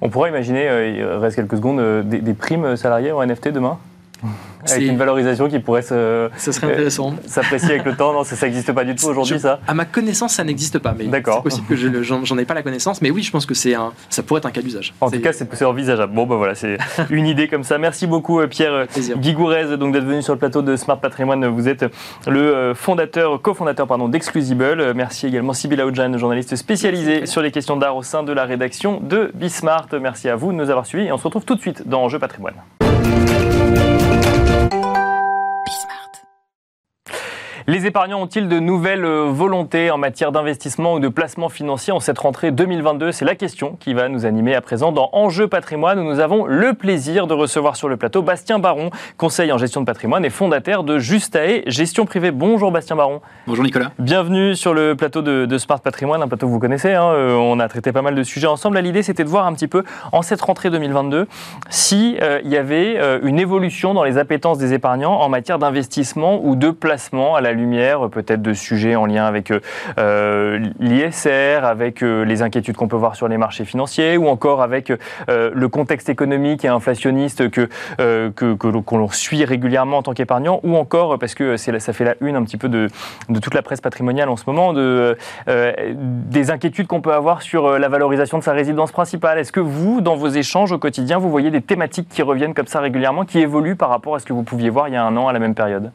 On 0.00 0.08
pourrait 0.08 0.30
imaginer, 0.30 0.68
euh, 0.68 0.88
il 0.88 1.04
reste 1.04 1.36
quelques 1.36 1.56
secondes, 1.56 1.80
euh, 1.80 2.02
des, 2.02 2.20
des 2.20 2.34
primes 2.34 2.76
salariées 2.76 3.12
en 3.12 3.20
NFT 3.26 3.48
demain? 3.48 3.78
C'est- 4.66 4.84
une 4.86 4.96
valorisation 4.96 5.48
qui 5.48 5.58
pourrait 5.58 5.82
se- 5.82 6.28
Ça 6.36 6.52
serait 6.52 6.72
intéressant. 6.72 7.14
s'apprécier 7.26 7.70
avec 7.70 7.84
le 7.84 7.94
temps. 7.96 8.12
Non, 8.12 8.24
ça 8.24 8.34
n'existe 8.46 8.72
pas 8.72 8.84
du 8.84 8.94
tout 8.94 9.06
aujourd'hui, 9.06 9.34
Je- 9.34 9.40
ça 9.40 9.60
À 9.66 9.74
ma 9.74 9.84
connaissance, 9.84 10.34
ça 10.34 10.44
n'existe 10.44 10.78
pas, 10.78 10.94
mais 10.96 11.04
D'accord. 11.04 11.36
c'est 11.38 11.42
possible 11.42 11.66
que 11.66 11.76
je 11.76 12.02
j'en 12.02 12.24
j'en 12.24 12.38
ai 12.38 12.44
pas 12.44 12.54
la 12.54 12.62
connaissance. 12.62 13.00
Mais 13.02 13.10
oui, 13.10 13.22
je 13.22 13.30
pense 13.30 13.46
que 13.46 13.54
c'est 13.54 13.74
un, 13.74 13.92
ça 14.10 14.22
pourrait 14.22 14.38
être 14.38 14.46
un 14.46 14.50
cas 14.50 14.62
d'usage. 14.62 14.94
En 15.00 15.10
tout 15.10 15.20
cas, 15.20 15.32
c'est 15.32 15.64
envisageable. 15.64 16.12
Bon, 16.14 16.26
bah 16.26 16.36
voilà, 16.36 16.54
c'est 16.54 16.76
une 17.10 17.26
idée 17.26 17.48
comme 17.48 17.64
ça. 17.64 17.78
Merci 17.78 18.06
beaucoup, 18.06 18.40
euh, 18.40 18.46
Pierre 18.46 18.86
plaisir. 18.86 19.18
Guigourez, 19.18 19.76
donc 19.76 19.92
d'être 19.92 20.04
venu 20.04 20.22
sur 20.22 20.32
le 20.32 20.38
plateau 20.38 20.62
de 20.62 20.76
Smart 20.76 20.98
Patrimoine. 21.00 21.46
Vous 21.46 21.68
êtes 21.68 21.84
le 22.26 22.40
euh, 22.40 22.74
fondateur, 22.74 23.40
cofondateur 23.42 23.86
pardon, 23.86 24.08
d'Exclusible. 24.08 24.64
Euh, 24.64 24.92
Merci 24.94 25.26
également 25.26 25.52
Sybilla 25.52 25.86
Oudjan, 25.86 26.16
journaliste 26.18 26.56
spécialisée 26.56 27.26
sur 27.26 27.42
les 27.42 27.50
questions 27.50 27.76
d'art 27.76 27.96
au 27.96 28.02
sein 28.02 28.22
de 28.22 28.32
la 28.32 28.44
rédaction 28.44 29.00
de 29.00 29.30
Bismart. 29.34 29.86
Merci 30.00 30.28
à 30.28 30.36
vous 30.36 30.52
de 30.52 30.56
nous 30.56 30.70
avoir 30.70 30.86
suivis 30.86 31.06
et 31.06 31.12
on 31.12 31.18
se 31.18 31.24
retrouve 31.24 31.44
tout 31.44 31.54
de 31.54 31.60
suite 31.60 31.86
dans 31.86 32.02
Enjeu 32.04 32.18
Patrimoine. 32.18 32.54
Les 37.68 37.84
épargnants 37.84 38.22
ont-ils 38.22 38.46
de 38.46 38.60
nouvelles 38.60 39.04
euh, 39.04 39.24
volontés 39.28 39.90
en 39.90 39.98
matière 39.98 40.30
d'investissement 40.30 40.94
ou 40.94 41.00
de 41.00 41.08
placement 41.08 41.48
financier 41.48 41.92
en 41.92 41.98
cette 41.98 42.20
rentrée 42.20 42.52
2022 42.52 43.10
C'est 43.10 43.24
la 43.24 43.34
question 43.34 43.76
qui 43.80 43.92
va 43.92 44.08
nous 44.08 44.24
animer 44.24 44.54
à 44.54 44.60
présent 44.60 44.92
dans 44.92 45.10
Enjeu 45.12 45.48
Patrimoine 45.48 45.98
où 45.98 46.04
nous 46.04 46.20
avons 46.20 46.46
le 46.46 46.74
plaisir 46.74 47.26
de 47.26 47.34
recevoir 47.34 47.74
sur 47.74 47.88
le 47.88 47.96
plateau 47.96 48.22
Bastien 48.22 48.60
Baron, 48.60 48.90
conseiller 49.16 49.50
en 49.50 49.58
gestion 49.58 49.80
de 49.80 49.86
patrimoine 49.86 50.24
et 50.24 50.30
fondateur 50.30 50.84
de 50.84 51.00
Justae 51.00 51.62
Gestion 51.66 52.04
Privée. 52.04 52.30
Bonjour 52.30 52.70
Bastien 52.70 52.94
Baron. 52.94 53.20
Bonjour 53.48 53.64
Nicolas. 53.64 53.90
Bienvenue 53.98 54.54
sur 54.54 54.72
le 54.72 54.94
plateau 54.94 55.22
de, 55.22 55.44
de 55.46 55.58
Smart 55.58 55.80
Patrimoine, 55.80 56.22
un 56.22 56.28
plateau 56.28 56.46
que 56.46 56.52
vous 56.52 56.60
connaissez. 56.60 56.94
hein. 56.94 57.10
Euh, 57.14 57.34
on 57.34 57.58
a 57.58 57.66
traité 57.66 57.90
pas 57.90 58.02
mal 58.02 58.14
de 58.14 58.22
sujets 58.22 58.46
ensemble. 58.46 58.78
L'idée, 58.78 59.02
c'était 59.02 59.24
de 59.24 59.28
voir 59.28 59.44
un 59.44 59.52
petit 59.54 59.66
peu, 59.66 59.82
en 60.12 60.22
cette 60.22 60.40
rentrée 60.40 60.70
2022, 60.70 61.26
si 61.68 62.16
euh, 62.22 62.40
il 62.44 62.50
y 62.52 62.56
avait 62.56 62.94
euh, 62.96 63.18
une 63.24 63.40
évolution 63.40 63.92
dans 63.92 64.04
les 64.04 64.18
appétences 64.18 64.58
des 64.58 64.72
épargnants 64.72 65.14
en 65.20 65.28
matière 65.28 65.58
d'investissement 65.58 66.38
ou 66.44 66.54
de 66.54 66.70
placement 66.70 67.34
à 67.34 67.40
la 67.40 67.55
lumière, 67.56 68.08
peut-être 68.10 68.42
de 68.42 68.52
sujets 68.52 68.96
en 68.96 69.06
lien 69.06 69.24
avec 69.24 69.50
euh, 69.50 69.60
euh, 69.98 70.58
l'ISR, 70.78 71.64
avec 71.64 72.02
euh, 72.02 72.24
les 72.24 72.42
inquiétudes 72.42 72.76
qu'on 72.76 72.88
peut 72.88 72.96
voir 72.96 73.16
sur 73.16 73.28
les 73.28 73.38
marchés 73.38 73.64
financiers, 73.64 74.16
ou 74.16 74.28
encore 74.28 74.62
avec 74.62 74.92
le 75.28 75.66
contexte 75.68 76.08
économique 76.08 76.64
et 76.64 76.68
inflationniste 76.68 77.50
que 77.50 77.68
que 77.98 78.54
qu'on 78.54 79.08
suit 79.08 79.44
régulièrement 79.44 79.98
en 79.98 80.02
tant 80.02 80.12
qu'épargnant, 80.12 80.60
ou 80.62 80.76
encore 80.76 81.18
parce 81.18 81.34
que 81.34 81.56
ça 81.56 81.92
fait 81.92 82.04
la 82.04 82.14
une 82.20 82.36
un 82.36 82.44
petit 82.44 82.56
peu 82.56 82.68
de 82.68 82.88
de 83.28 83.40
toute 83.40 83.54
la 83.54 83.62
presse 83.62 83.80
patrimoniale 83.80 84.28
en 84.28 84.36
ce 84.36 84.44
moment, 84.46 84.72
de, 84.72 85.16
des 85.46 86.50
inquiétudes 86.50 86.86
qu'on 86.86 87.00
peut 87.00 87.12
avoir 87.12 87.42
sur 87.42 87.78
la 87.78 87.88
valorisation 87.88 88.38
de 88.38 88.42
sa 88.42 88.52
résidence 88.52 88.92
principale. 88.92 89.38
Est-ce 89.38 89.52
que 89.52 89.60
vous, 89.60 90.00
dans 90.00 90.16
vos 90.16 90.28
échanges 90.28 90.72
au 90.72 90.78
quotidien, 90.78 91.18
vous 91.18 91.30
voyez 91.30 91.50
des 91.50 91.62
thématiques 91.62 92.08
qui 92.08 92.22
reviennent 92.22 92.54
comme 92.54 92.66
ça 92.66 92.80
régulièrement, 92.80 93.24
qui 93.24 93.40
évoluent 93.40 93.76
par 93.76 93.88
rapport 93.88 94.14
à 94.14 94.18
ce 94.18 94.26
que 94.26 94.32
vous 94.32 94.42
pouviez 94.42 94.70
voir 94.70 94.88
il 94.88 94.94
y 94.94 94.96
a 94.96 95.04
un 95.04 95.16
an 95.16 95.28
à 95.28 95.32
la 95.32 95.38
même 95.38 95.54
période? 95.54 95.90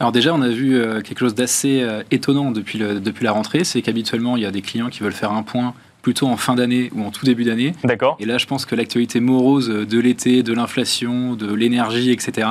Alors 0.00 0.12
déjà, 0.12 0.34
on 0.34 0.42
a 0.42 0.48
vu 0.48 0.76
euh, 0.76 1.00
quelque 1.00 1.18
chose 1.20 1.34
d'assez 1.34 1.80
euh, 1.82 2.02
étonnant 2.10 2.50
depuis, 2.50 2.78
le- 2.78 2.98
depuis 3.00 3.24
la 3.24 3.32
rentrée, 3.32 3.64
c'est 3.64 3.82
qu'habituellement, 3.82 4.36
il 4.36 4.42
y 4.42 4.46
a 4.46 4.50
des 4.50 4.62
clients 4.62 4.88
qui 4.88 5.00
veulent 5.02 5.12
faire 5.12 5.32
un 5.32 5.42
point 5.42 5.74
plutôt 6.00 6.26
en 6.26 6.36
fin 6.36 6.56
d'année 6.56 6.90
ou 6.96 7.04
en 7.04 7.10
tout 7.12 7.24
début 7.24 7.44
d'année. 7.44 7.74
D'accord 7.84 8.16
Et 8.18 8.24
là, 8.26 8.36
je 8.36 8.46
pense 8.46 8.66
que 8.66 8.74
l'actualité 8.74 9.20
morose 9.20 9.68
de 9.68 10.00
l'été, 10.00 10.42
de 10.42 10.52
l'inflation, 10.52 11.34
de 11.34 11.54
l'énergie, 11.54 12.10
etc., 12.10 12.48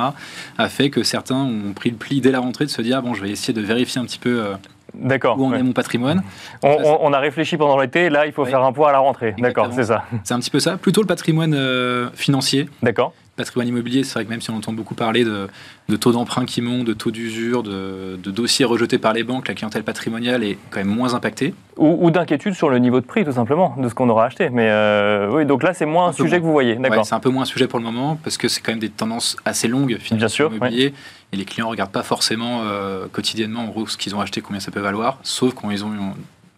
a 0.56 0.68
fait 0.70 0.88
que 0.88 1.02
certains 1.02 1.36
ont 1.42 1.72
pris 1.74 1.90
le 1.90 1.96
pli 1.96 2.22
dès 2.22 2.30
la 2.30 2.40
rentrée 2.40 2.64
de 2.64 2.70
se 2.70 2.80
dire, 2.80 2.96
ah 2.98 3.00
bon, 3.02 3.12
je 3.12 3.22
vais 3.22 3.30
essayer 3.30 3.52
de 3.52 3.60
vérifier 3.60 4.00
un 4.00 4.04
petit 4.06 4.18
peu 4.18 4.40
euh, 4.42 4.54
D'accord. 4.94 5.38
où 5.38 5.44
en 5.44 5.50
ouais. 5.50 5.58
est 5.58 5.62
mon 5.62 5.72
patrimoine. 5.72 6.22
On, 6.62 6.68
on- 6.82 6.98
on 7.02 7.12
a 7.12 7.18
réfléchi 7.18 7.58
pendant 7.58 7.78
l'été, 7.78 8.08
là 8.08 8.24
il 8.24 8.32
faut 8.32 8.44
Ouais. 8.44 8.50
faire 8.50 8.62
un 8.62 8.72
point 8.72 8.88
à 8.88 8.92
la 8.92 9.00
rentrée. 9.00 9.34
D'accord, 9.36 9.68
c'est 9.72 9.84
ça. 9.84 10.04
C'est 10.24 10.32
un 10.32 10.38
petit 10.40 10.50
peu 10.50 10.60
ça. 10.60 10.78
Plutôt 10.78 11.02
le 11.02 11.06
patrimoine 11.06 11.52
euh, 11.54 12.08
financier. 12.14 12.70
D'accord. 12.82 13.12
Patrimoine 13.42 13.66
immobilier, 13.66 14.04
c'est 14.04 14.14
vrai 14.14 14.24
que 14.24 14.30
même 14.30 14.40
si 14.40 14.50
on 14.50 14.56
entend 14.56 14.72
beaucoup 14.72 14.94
parler 14.94 15.24
de, 15.24 15.48
de 15.88 15.96
taux 15.96 16.12
d'emprunt 16.12 16.44
qui 16.44 16.62
montent, 16.62 16.86
de 16.86 16.92
taux 16.92 17.10
d'usure, 17.10 17.64
de, 17.64 18.16
de 18.22 18.30
dossiers 18.30 18.64
rejetés 18.64 18.98
par 18.98 19.12
les 19.12 19.24
banques, 19.24 19.48
la 19.48 19.54
clientèle 19.54 19.82
patrimoniale 19.82 20.44
est 20.44 20.58
quand 20.70 20.78
même 20.78 20.94
moins 20.94 21.14
impactée. 21.14 21.52
Ou, 21.76 22.06
ou 22.06 22.12
d'inquiétude 22.12 22.54
sur 22.54 22.70
le 22.70 22.78
niveau 22.78 23.00
de 23.00 23.04
prix, 23.04 23.24
tout 23.24 23.32
simplement, 23.32 23.74
de 23.76 23.88
ce 23.88 23.94
qu'on 23.94 24.08
aura 24.08 24.26
acheté. 24.26 24.48
Mais 24.48 24.68
euh, 24.70 25.28
oui, 25.32 25.44
donc 25.44 25.64
là 25.64 25.74
c'est 25.74 25.86
moins 25.86 26.06
un, 26.08 26.12
sujet 26.12 26.28
moins. 26.28 26.38
que 26.38 26.44
vous 26.44 26.52
voyez. 26.52 26.74
Ouais, 26.74 26.88
D'accord. 26.88 27.04
c'est 27.04 27.16
un 27.16 27.20
peu 27.20 27.30
moins 27.30 27.42
un 27.42 27.46
sujet 27.46 27.66
pour 27.66 27.80
le 27.80 27.84
moment 27.84 28.16
parce 28.22 28.36
que 28.36 28.46
c'est 28.46 28.60
quand 28.60 28.70
même 28.70 28.78
des 28.78 28.90
tendances 28.90 29.36
assez 29.44 29.66
longues 29.66 29.96
finalement 29.98 30.20
Bien 30.20 30.28
sûr, 30.28 30.52
et 30.70 30.92
les 31.32 31.44
clients 31.44 31.68
regardent 31.68 31.90
pas 31.90 32.04
forcément 32.04 32.60
euh, 32.62 33.06
quotidiennement 33.10 33.62
en 33.62 33.68
gros 33.68 33.88
ce 33.88 33.96
qu'ils 33.96 34.14
ont 34.14 34.20
acheté, 34.20 34.40
combien 34.40 34.60
ça 34.60 34.70
peut 34.70 34.78
valoir, 34.78 35.18
sauf 35.24 35.52
quand 35.54 35.72
ils 35.72 35.84
ont 35.84 35.90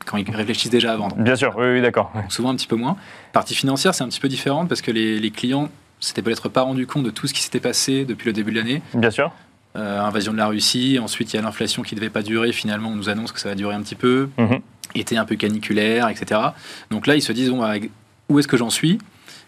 quand 0.04 0.18
ils 0.18 0.30
réfléchissent 0.30 0.70
déjà 0.70 0.92
à 0.92 0.96
vendre. 0.96 1.16
Bien 1.16 1.36
sûr, 1.36 1.54
oui, 1.56 1.72
oui 1.72 1.80
d'accord. 1.80 2.12
Souvent 2.28 2.50
un 2.50 2.56
petit 2.56 2.66
peu 2.66 2.76
moins. 2.76 2.96
Partie 3.32 3.54
financière, 3.54 3.94
c'est 3.94 4.04
un 4.04 4.08
petit 4.08 4.20
peu 4.20 4.28
différente 4.28 4.68
parce 4.68 4.82
que 4.82 4.90
les, 4.90 5.18
les 5.18 5.30
clients 5.30 5.70
s'étaient 6.04 6.22
peut-être 6.22 6.48
pas 6.48 6.62
rendu 6.62 6.86
compte 6.86 7.02
de 7.04 7.10
tout 7.10 7.26
ce 7.26 7.34
qui 7.34 7.42
s'était 7.42 7.60
passé 7.60 8.04
depuis 8.04 8.26
le 8.26 8.32
début 8.32 8.50
de 8.52 8.56
l'année. 8.58 8.82
Bien 8.94 9.10
sûr. 9.10 9.32
Euh, 9.76 10.00
invasion 10.00 10.32
de 10.32 10.38
la 10.38 10.46
Russie, 10.46 10.98
ensuite 11.02 11.32
il 11.32 11.36
y 11.36 11.38
a 11.38 11.42
l'inflation 11.42 11.82
qui 11.82 11.94
devait 11.96 12.08
pas 12.10 12.22
durer, 12.22 12.52
finalement 12.52 12.90
on 12.90 12.94
nous 12.94 13.08
annonce 13.08 13.32
que 13.32 13.40
ça 13.40 13.48
va 13.48 13.54
durer 13.56 13.74
un 13.74 13.82
petit 13.82 13.96
peu, 13.96 14.28
Mhm. 14.38 14.60
été 14.94 15.16
un 15.16 15.24
peu 15.24 15.34
caniculaire, 15.34 16.08
etc. 16.08 16.40
Donc 16.90 17.06
là 17.08 17.16
ils 17.16 17.22
se 17.22 17.32
disent 17.32 17.50
bon, 17.50 17.58
bah, 17.58 17.74
où 18.28 18.38
est-ce 18.38 18.46
que 18.46 18.56
j'en 18.56 18.70
suis? 18.70 18.98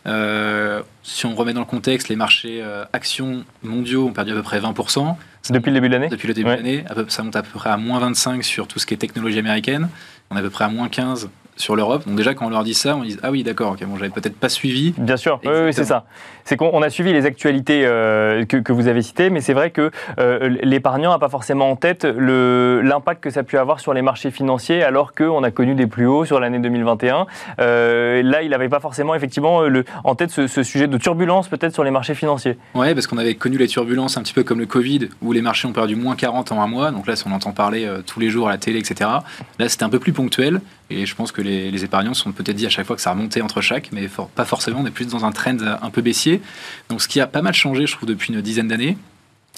Euh, 0.07 0.83
Si 1.03 1.27
on 1.27 1.35
remet 1.37 1.53
dans 1.53 1.61
le 1.61 1.67
contexte, 1.67 2.09
les 2.09 2.17
marchés 2.17 2.61
euh, 2.63 2.85
actions 2.93 3.45
mondiaux 3.63 4.09
ont 4.09 4.13
perdu 4.13 4.33
à 4.33 4.35
peu 4.35 4.43
près 4.43 4.59
20%. 4.61 5.17
Ça 5.43 5.55
Depuis 5.55 5.71
le 5.71 5.75
début 5.75 5.87
de 5.89 5.93
l'année? 5.93 6.09
Depuis 6.09 6.27
le 6.27 6.35
début 6.35 6.49
Ouais. 6.49 6.57
de 6.57 6.63
l'année, 6.63 6.85
ça 7.09 7.23
monte 7.23 7.37
à 7.37 7.43
peu 7.43 7.51
près 7.57 7.71
à 7.71 7.77
moins 7.77 8.01
25 8.01 8.43
sur 8.43 8.67
tout 8.67 8.81
ce 8.81 8.87
qui 8.87 8.95
est 8.95 8.97
technologie 8.97 9.39
américaine. 9.39 9.89
On 10.31 10.37
est 10.37 10.41
à 10.41 10.43
peu 10.43 10.51
près 10.51 10.65
à 10.65 10.69
moins 10.69 10.89
15 10.89 11.29
sur 11.57 11.77
l'Europe. 11.77 12.07
Donc 12.07 12.17
déjà, 12.17 12.35
quand 12.35 12.47
on 12.47 12.51
leur 12.51 12.65
dit 12.65 12.75
ça, 12.75 12.97
on 12.97 13.03
dit 13.03 13.17
Ah 13.23 13.31
oui, 13.31 13.43
d'accord, 13.43 13.73
ok, 13.73 13.85
bon, 13.87 13.97
j'avais 13.97 14.11
peut-être 14.11 14.37
pas 14.37 14.49
suivi. 14.49 14.95
Bien 14.99 15.17
sûr, 15.17 15.41
oui, 15.45 15.51
oui, 15.67 15.73
c'est 15.73 15.85
ça. 15.85 16.05
C'est 16.45 16.57
qu'on 16.57 16.71
on 16.73 16.83
a 16.83 16.91
suivi 16.91 17.13
les 17.13 17.27
actualités 17.27 17.83
euh, 17.85 18.45
que, 18.45 18.59
que 18.59 18.73
vous 18.73 18.87
avez 18.87 19.03
citées, 19.03 19.31
mais 19.31 19.41
c'est 19.41 19.55
vrai 19.55 19.71
que 19.71 19.91
euh, 20.19 20.57
l'épargnant 20.63 21.11
n'a 21.11 21.19
pas 21.19 21.29
forcément 21.29 21.71
en 21.71 21.77
tête 21.77 22.05
l'impact 22.05 23.23
que 23.23 23.31
ça 23.31 23.41
a 23.41 23.43
pu 23.43 23.59
avoir 23.59 23.81
sur 23.81 23.95
les 23.95 24.03
marchés 24.03 24.31
financiers, 24.31 24.83
alors 24.83 25.15
qu'on 25.15 25.43
a 25.43 25.51
connu 25.51 25.75
des 25.75 25.87
plus 25.87 26.07
hauts 26.07 26.25
sur 26.25 26.39
l'année 26.39 26.59
2021. 26.59 27.27
Euh, 27.59 28.23
là, 28.23 28.43
il 28.43 28.51
n'avait 28.51 28.69
pas 28.69 28.81
forcément 28.81 29.15
effectivement 29.15 29.63
le, 29.63 29.85
en 30.05 30.15
tête 30.15 30.31
ce, 30.31 30.47
ce 30.47 30.63
sujet 30.63 30.87
de 30.87 30.99
turbulence 30.99 31.49
peut-être 31.49 31.73
sur 31.73 31.85
les 31.85 31.91
marchés 31.91 32.15
financiers. 32.15 32.59
Ouais, 32.75 32.95
parce 32.95 33.07
qu'on 33.07 33.19
avait 33.19 33.35
connu 33.35 33.59
les 33.59 33.67
turbulences 33.67 34.17
un 34.17 34.23
petit 34.23 34.35
peu 34.35 34.45
comme 34.45 34.61
le 34.61 34.67
Covid, 34.67 35.09
où 35.23 35.33
les 35.33 35.43
marchés 35.43 35.67
ont 35.67 35.73
perdu 35.73 35.97
moins 35.97 36.15
40 36.15 36.53
en 36.53 36.63
un 36.63 36.67
mois. 36.67 36.91
Donc 36.91 37.07
là, 37.07 37.15
on 37.27 37.33
entend 37.33 37.53
parler 37.53 37.91
tous 38.07 38.21
les 38.21 38.29
jours 38.29 38.49
à 38.49 38.53
la 38.53 38.59
télé, 38.59 38.79
etc. 38.79 39.11
Là, 39.59 39.69
c'était 39.69 39.85
un 39.85 39.89
peu 39.89 39.99
plus 39.99 40.13
ponctuel. 40.13 40.61
Et 40.89 41.05
je 41.05 41.15
pense 41.17 41.33
que 41.33 41.43
les, 41.47 41.71
les 41.71 41.85
épargnants 41.85 42.13
se 42.15 42.23
sont 42.23 42.33
peut-être 42.33 42.57
dit 42.57 42.67
à 42.67 42.71
chaque 42.71 42.87
fois 42.87 42.97
que 42.97 43.03
ça 43.03 43.11
remontait 43.13 43.41
entre 43.41 43.61
chaque, 43.61 43.91
mais 43.93 44.09
for- 44.09 44.29
pas 44.29 44.45
forcément. 44.45 44.81
On 44.83 44.87
est 44.87 44.91
plus 44.91 45.07
dans 45.07 45.25
un 45.25 45.33
trend 45.33 45.57
un 45.83 45.91
peu 45.91 46.03
baissier. 46.03 46.43
Donc 46.91 47.01
ce 47.01 47.09
qui 47.09 47.21
a 47.21 47.27
pas 47.27 47.43
mal 47.43 47.55
changé, 47.55 47.87
je 47.87 47.93
trouve, 47.97 48.09
depuis 48.09 48.33
une 48.35 48.41
dizaine 48.43 48.69
d'années, 48.69 48.99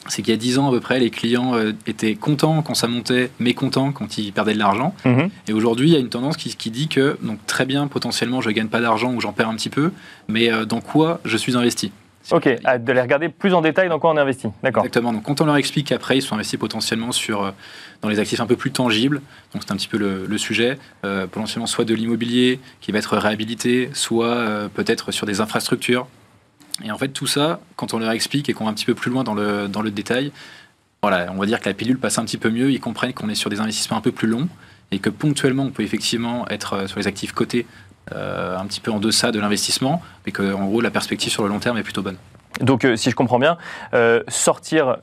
c'est 0.07 0.23
qu'il 0.23 0.31
y 0.33 0.35
a 0.35 0.39
10 0.39 0.59
ans 0.59 0.69
à 0.69 0.71
peu 0.71 0.81
près, 0.81 1.01
les 1.01 1.11
clients 1.11 1.55
euh, 1.57 1.73
étaient 1.87 2.15
contents 2.15 2.63
quand 2.63 2.75
ça 2.75 2.87
montait, 2.87 3.31
mécontents 3.41 3.91
quand 3.93 4.17
ils 4.17 4.33
perdaient 4.33 4.55
de 4.55 4.59
l'argent. 4.59 4.95
Mhm. 5.05 5.29
Et 5.49 5.53
aujourd'hui, 5.53 5.89
il 5.89 5.93
y 5.93 5.97
a 5.97 5.99
une 5.99 6.09
tendance 6.09 6.37
qui, 6.37 6.55
qui 6.55 6.71
dit 6.71 6.89
que, 6.89 7.19
donc 7.23 7.39
très 7.47 7.67
bien, 7.67 7.89
potentiellement, 7.89 8.41
je 8.41 8.49
gagne 8.51 8.69
pas 8.69 8.81
d'argent 8.81 9.13
ou 9.13 9.21
j'en 9.21 9.33
perds 9.33 9.49
un 9.49 9.57
petit 9.57 9.71
peu, 9.71 9.91
mais 10.29 10.51
euh, 10.53 10.65
dans 10.65 10.81
quoi 10.81 11.21
je 11.25 11.37
suis 11.37 11.57
investi? 11.57 11.91
Ok, 12.31 12.49
à- 12.65 12.79
de 12.79 12.93
les 12.93 13.01
regarder 13.01 13.29
plus 13.29 13.55
en 13.55 13.63
détail 13.63 13.89
dans 13.89 13.99
quoi 13.99 14.11
on 14.11 14.17
investit. 14.17 14.49
D'accord. 14.63 14.85
Exactement. 14.85 15.13
Donc, 15.13 15.23
quand 15.23 15.41
on 15.41 15.47
leur 15.47 15.57
explique 15.57 15.87
qu'après, 15.89 16.19
ils 16.19 16.23
sont 16.23 16.35
investis 16.35 16.59
potentiellement 16.59 17.11
sur, 17.13 17.43
euh, 17.43 17.51
dans 18.03 18.09
les 18.09 18.19
actifs 18.19 18.41
un 18.41 18.47
peu 18.47 18.57
plus 18.57 18.71
tangibles, 18.71 19.23
donc 19.55 19.63
c'est 19.65 19.73
un 19.73 19.77
petit 19.77 19.89
peu 19.89 19.97
le, 19.99 20.27
le 20.27 20.39
sujet, 20.39 20.79
euh, 21.05 21.27
potentiellement 21.27 21.67
soit 21.67 21.85
de 21.85 21.95
l'immobilier 21.95 22.61
qui 22.81 22.93
va 22.93 22.99
être 22.99 23.17
réhabilité, 23.17 23.91
soit 23.95 24.27
euh, 24.35 24.69
peut-être 24.69 25.11
sur 25.11 25.27
des 25.27 25.41
infrastructures. 25.41 26.07
Et 26.85 26.91
en 26.93 26.99
fait, 26.99 27.09
tout 27.09 27.27
ça, 27.27 27.61
quand 27.77 27.95
on 27.95 27.99
leur 27.99 28.11
explique 28.13 28.49
et 28.49 28.53
qu'on 28.53 28.65
va 28.65 28.71
un 28.71 28.75
petit 28.75 28.85
peu 28.87 28.95
plus 28.95 29.11
loin 29.11 29.25
dans 29.25 29.35
le, 29.35 29.67
dans 29.67 29.83
le 29.83 29.91
détail, 29.91 30.31
voilà, 31.03 31.33
on 31.33 31.39
va 31.39 31.47
dire 31.47 31.61
que 31.61 31.69
la 31.69 31.75
pilule 31.75 31.99
passe 31.99 32.19
un 32.19 32.25
petit 32.25 32.39
peu 32.39 32.51
mieux. 32.51 32.71
Ils 32.71 32.81
comprennent 32.81 33.13
qu'on 33.15 33.29
est 33.29 33.35
sur 33.35 33.51
des 33.51 33.61
investissements 33.61 33.97
un 33.97 34.01
peu 34.03 34.13
plus 34.13 34.29
longs 34.29 34.49
et 34.91 34.99
que 34.99 35.11
ponctuellement, 35.11 35.65
on 35.65 35.71
peut 35.71 35.83
effectivement 35.83 36.47
être 36.51 36.89
sur 36.89 36.99
les 36.99 37.07
actifs 37.07 37.33
cotés 37.33 37.67
un 38.13 38.67
petit 38.67 38.81
peu 38.81 38.91
en 38.91 38.99
deçà 38.99 39.33
de 39.33 39.41
l'investissement, 39.41 40.03
mais 40.27 40.33
que 40.33 40.53
en 40.55 40.67
gros, 40.67 40.81
la 40.81 40.91
perspective 40.91 41.33
sur 41.33 41.43
le 41.43 41.49
long 41.49 41.59
terme 41.59 41.79
est 41.79 41.83
plutôt 41.83 42.03
bonne. 42.03 42.17
Donc, 42.61 42.85
euh, 42.85 42.97
si 42.97 43.11
je 43.11 43.15
comprends 43.15 43.39
bien, 43.39 43.57
euh, 43.95 44.23
sortir 44.29 44.99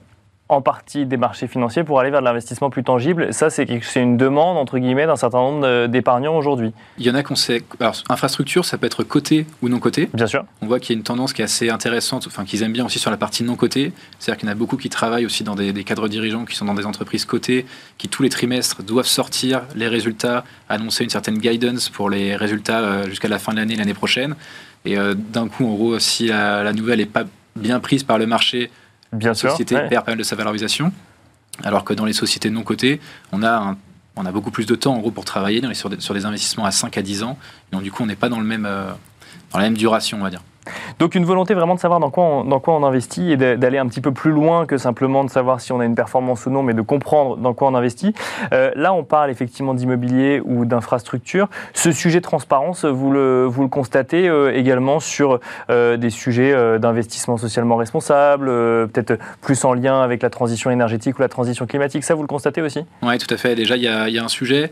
en 0.47 0.61
partie 0.61 1.07
des 1.07 1.17
marchés 1.17 1.47
financiers 1.47 1.83
pour 1.83 1.99
aller 1.99 2.11
vers 2.11 2.19
de 2.19 2.25
l'investissement 2.25 2.69
plus 2.69 2.83
tangible, 2.83 3.33
ça, 3.33 3.49
c'est 3.49 3.65
une 3.95 4.15
demande, 4.15 4.57
entre 4.57 4.77
guillemets, 4.77 5.07
d'un 5.07 5.15
certain 5.15 5.39
nombre 5.39 5.87
d'épargnants 5.87 6.37
aujourd'hui. 6.37 6.71
Il 6.99 7.05
y 7.05 7.09
en 7.09 7.15
a 7.15 7.23
qu'on 7.23 7.35
sait. 7.35 7.63
Alors, 7.79 7.95
infrastructure, 8.09 8.63
ça 8.63 8.77
peut 8.77 8.85
être 8.85 9.03
coté 9.03 9.47
ou 9.63 9.69
non 9.69 9.79
coté. 9.79 10.07
Bien 10.13 10.27
sûr. 10.27 10.45
On 10.61 10.67
voit 10.67 10.79
qu'il 10.79 10.93
y 10.93 10.97
a 10.97 10.99
une 10.99 11.03
tendance 11.03 11.33
qui 11.33 11.41
est 11.41 11.45
assez 11.45 11.69
intéressante, 11.69 12.27
enfin 12.27 12.45
qu'ils 12.45 12.61
aiment 12.61 12.73
bien 12.73 12.85
aussi 12.85 12.99
sur 12.99 13.09
la 13.09 13.17
partie 13.17 13.43
non 13.43 13.55
cotée. 13.55 13.91
C'est-à-dire 14.19 14.39
qu'il 14.39 14.47
y 14.47 14.51
en 14.51 14.53
a 14.53 14.55
beaucoup 14.55 14.77
qui 14.77 14.89
travaillent 14.89 15.25
aussi 15.25 15.43
dans 15.43 15.55
des, 15.55 15.73
des 15.73 15.83
cadres 15.83 16.07
dirigeants 16.07 16.45
qui 16.45 16.55
sont 16.55 16.65
dans 16.65 16.75
des 16.75 16.85
entreprises 16.85 17.25
cotées, 17.25 17.65
qui 17.97 18.07
tous 18.07 18.21
les 18.21 18.29
trimestres 18.29 18.83
doivent 18.83 19.07
sortir 19.07 19.63
les 19.75 19.87
résultats, 19.87 20.43
annoncer 20.69 21.03
une 21.03 21.09
certaine 21.09 21.39
guidance 21.39 21.89
pour 21.89 22.11
les 22.11 22.35
résultats 22.35 22.81
euh, 22.81 23.09
jusqu'à 23.09 23.29
la 23.29 23.39
fin 23.39 23.51
de 23.51 23.57
l'année, 23.57 23.75
l'année 23.75 23.95
prochaine. 23.95 24.35
Et 24.85 24.95
euh, 24.99 25.15
d'un 25.15 25.47
coup, 25.47 25.65
en 25.65 25.73
gros, 25.73 25.97
si 25.97 26.27
la, 26.27 26.63
la 26.63 26.73
nouvelle 26.73 26.99
n'est 26.99 27.07
pas 27.07 27.23
bien 27.55 27.79
prise 27.79 28.03
par 28.03 28.19
le 28.19 28.27
marché, 28.27 28.69
Bien 29.15 29.29
la 29.29 29.35
sûr. 29.35 29.51
société 29.51 29.75
ouais. 29.75 29.87
perd 29.89 30.05
pas 30.05 30.11
mal 30.11 30.17
de 30.19 30.23
sa 30.23 30.35
valorisation. 30.35 30.91
Alors 31.63 31.83
que 31.85 31.93
dans 31.93 32.05
les 32.05 32.13
sociétés 32.13 32.49
non 32.49 32.63
cotées, 32.63 32.99
on 33.31 33.41
a, 33.43 33.51
un- 33.51 33.77
on 34.15 34.25
a 34.25 34.31
beaucoup 34.31 34.51
plus 34.51 34.65
de 34.65 34.75
temps 34.75 34.93
en 34.93 34.99
gros 34.99 35.11
pour 35.11 35.25
travailler 35.25 35.61
on 35.65 35.69
est 35.69 35.73
sur 35.73 35.89
des, 35.89 35.99
sur 35.99 36.13
des 36.13 36.25
investissements 36.25 36.65
à 36.65 36.71
5 36.71 36.97
à 36.97 37.01
10 37.01 37.23
ans. 37.23 37.37
Donc 37.71 37.83
du 37.83 37.91
coup, 37.91 38.03
on 38.03 38.05
n'est 38.05 38.15
pas 38.15 38.29
dans, 38.29 38.39
le 38.39 38.45
même, 38.45 38.65
euh, 38.65 38.91
dans 39.51 39.59
la 39.59 39.65
même 39.65 39.77
duration, 39.77 40.17
on 40.19 40.23
va 40.23 40.29
dire. 40.29 40.41
Donc 40.99 41.15
une 41.15 41.25
volonté 41.25 41.53
vraiment 41.53 41.75
de 41.75 41.79
savoir 41.79 41.99
dans 41.99 42.09
quoi 42.09 42.23
on, 42.23 42.43
dans 42.43 42.59
quoi 42.59 42.75
on 42.75 42.83
investit 42.83 43.31
et 43.31 43.37
d'aller 43.37 43.77
un 43.77 43.87
petit 43.87 44.01
peu 44.01 44.11
plus 44.11 44.31
loin 44.31 44.65
que 44.65 44.77
simplement 44.77 45.23
de 45.23 45.29
savoir 45.29 45.61
si 45.61 45.71
on 45.71 45.79
a 45.79 45.85
une 45.85 45.95
performance 45.95 46.45
ou 46.45 46.49
non, 46.49 46.63
mais 46.63 46.73
de 46.73 46.81
comprendre 46.81 47.37
dans 47.37 47.53
quoi 47.53 47.67
on 47.67 47.75
investit. 47.75 48.13
Euh, 48.53 48.71
là, 48.75 48.93
on 48.93 49.03
parle 49.03 49.29
effectivement 49.31 49.73
d'immobilier 49.73 50.41
ou 50.43 50.65
d'infrastructure. 50.65 51.49
Ce 51.73 51.91
sujet 51.91 52.19
de 52.19 52.23
transparence, 52.23 52.85
vous 52.85 53.11
le, 53.11 53.45
vous 53.45 53.61
le 53.63 53.67
constatez 53.67 54.27
euh, 54.27 54.55
également 54.55 54.99
sur 54.99 55.39
euh, 55.69 55.97
des 55.97 56.09
sujets 56.09 56.79
d'investissement 56.79 57.37
socialement 57.37 57.75
responsable, 57.75 58.47
peut-être 58.89 59.17
plus 59.41 59.63
en 59.65 59.73
lien 59.73 60.01
avec 60.01 60.21
la 60.21 60.29
transition 60.29 60.71
énergétique 60.71 61.17
ou 61.17 61.21
la 61.21 61.29
transition 61.29 61.65
climatique. 61.65 62.03
Ça, 62.03 62.15
vous 62.15 62.21
le 62.21 62.27
constatez 62.27 62.61
aussi? 62.61 62.85
Oui, 63.01 63.17
tout 63.17 63.33
à 63.33 63.37
fait. 63.37 63.55
Déjà, 63.55 63.75
il 63.75 63.83
y 63.83 63.87
a 63.87 64.23
un 64.23 64.27
sujet 64.27 64.71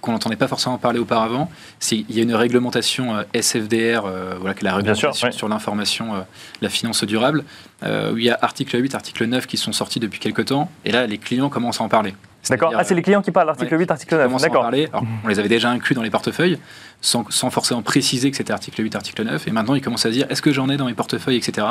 qu'on 0.00 0.12
n'entendait 0.12 0.36
pas 0.36 0.48
forcément 0.48 0.78
parler 0.78 0.98
auparavant. 0.98 1.50
C'est 1.80 1.96
il 1.96 2.16
y 2.16 2.20
a 2.20 2.22
une 2.22 2.34
réglementation 2.34 3.16
euh, 3.16 3.22
SFDR, 3.34 4.04
euh, 4.04 4.36
voilà, 4.38 4.54
qui 4.54 4.60
est 4.60 4.64
la 4.64 4.70
sûr, 4.70 4.76
réglementation 4.76 5.26
ouais. 5.26 5.32
sur 5.32 5.48
l'information, 5.48 6.14
euh, 6.14 6.20
la 6.60 6.68
finance 6.68 7.04
durable, 7.04 7.44
où 7.82 8.16
il 8.16 8.24
y 8.24 8.30
a 8.30 8.38
article 8.40 8.80
8, 8.80 8.94
article 8.94 9.26
9 9.26 9.46
qui 9.46 9.56
sont 9.56 9.72
sortis 9.72 10.00
depuis 10.00 10.18
quelques 10.18 10.46
temps. 10.46 10.70
Et 10.84 10.90
là, 10.90 11.06
les 11.06 11.18
clients 11.18 11.48
commencent 11.48 11.80
à 11.80 11.84
en 11.84 11.88
parler. 11.88 12.14
D'accord. 12.48 12.72
Ah, 12.76 12.82
c'est 12.84 12.94
les 12.94 13.02
clients 13.02 13.22
qui 13.22 13.30
parlent, 13.30 13.48
article 13.50 13.74
Ouais. 13.74 13.80
8, 13.80 13.90
article 13.90 14.08
qui 14.08 14.14
9. 14.16 14.24
commencent 14.26 14.42
à 14.42 14.46
en 14.46 14.48
D'accord. 14.48 14.62
parler. 14.62 14.88
Alors, 14.92 15.04
on 15.24 15.28
les 15.28 15.38
avait 15.38 15.48
déjà 15.48 15.70
inclus 15.70 15.94
dans 15.94 16.02
les 16.02 16.10
portefeuilles, 16.10 16.58
sans, 17.00 17.24
sans 17.30 17.50
forcément 17.50 17.82
préciser 17.82 18.30
que 18.30 18.36
c'était 18.36 18.52
article 18.52 18.82
8, 18.82 18.96
article 18.96 19.24
9. 19.24 19.46
Et 19.46 19.50
maintenant, 19.50 19.74
ils 19.74 19.80
commencent 19.80 20.06
à 20.06 20.10
dire 20.10 20.26
est-ce 20.28 20.42
que 20.42 20.52
j'en 20.52 20.68
ai 20.68 20.76
dans 20.76 20.86
mes 20.86 20.94
portefeuilles, 20.94 21.36
etc. 21.36 21.66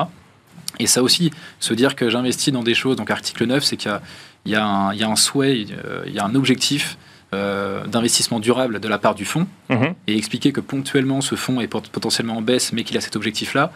Et 0.80 0.88
ça 0.88 1.02
aussi, 1.02 1.32
se 1.60 1.74
dire 1.74 1.96
que 1.96 2.10
j'investis 2.10 2.54
dans 2.54 2.64
des 2.64 2.76
choses, 2.76 2.96
donc 2.96 3.10
article 3.10 3.46
9, 3.46 3.64
c'est 3.64 3.78
qu'il 3.78 3.92
y 3.92 3.94
a, 3.94 4.02
y 4.46 4.56
un, 4.56 4.94
il 4.94 5.00
y 5.00 5.04
a 5.04 5.10
un 5.10 5.16
souhait, 5.16 5.58
il 5.60 6.14
y 6.14 6.20
a 6.20 6.26
un 6.26 6.36
objectif 6.36 6.98
euh, 7.34 7.86
d'investissement 7.86 8.40
durable 8.40 8.80
de 8.80 8.88
la 8.88 8.98
part 8.98 9.16
du 9.16 9.26
fonds, 9.26 9.48
Mhm. 9.70 9.94
et 10.08 10.18
expliquer 10.18 10.52
que 10.52 10.62
ponctuellement 10.62 11.22
ce 11.22 11.36
fonds 11.36 11.60
est 11.60 11.68
pot- 11.68 11.88
potentiellement 11.90 12.38
en 12.38 12.42
baisse, 12.42 12.72
mais 12.74 12.84
qu'il 12.84 12.98
a 12.98 13.02
cet 13.02 13.16
objectif-là, 13.16 13.72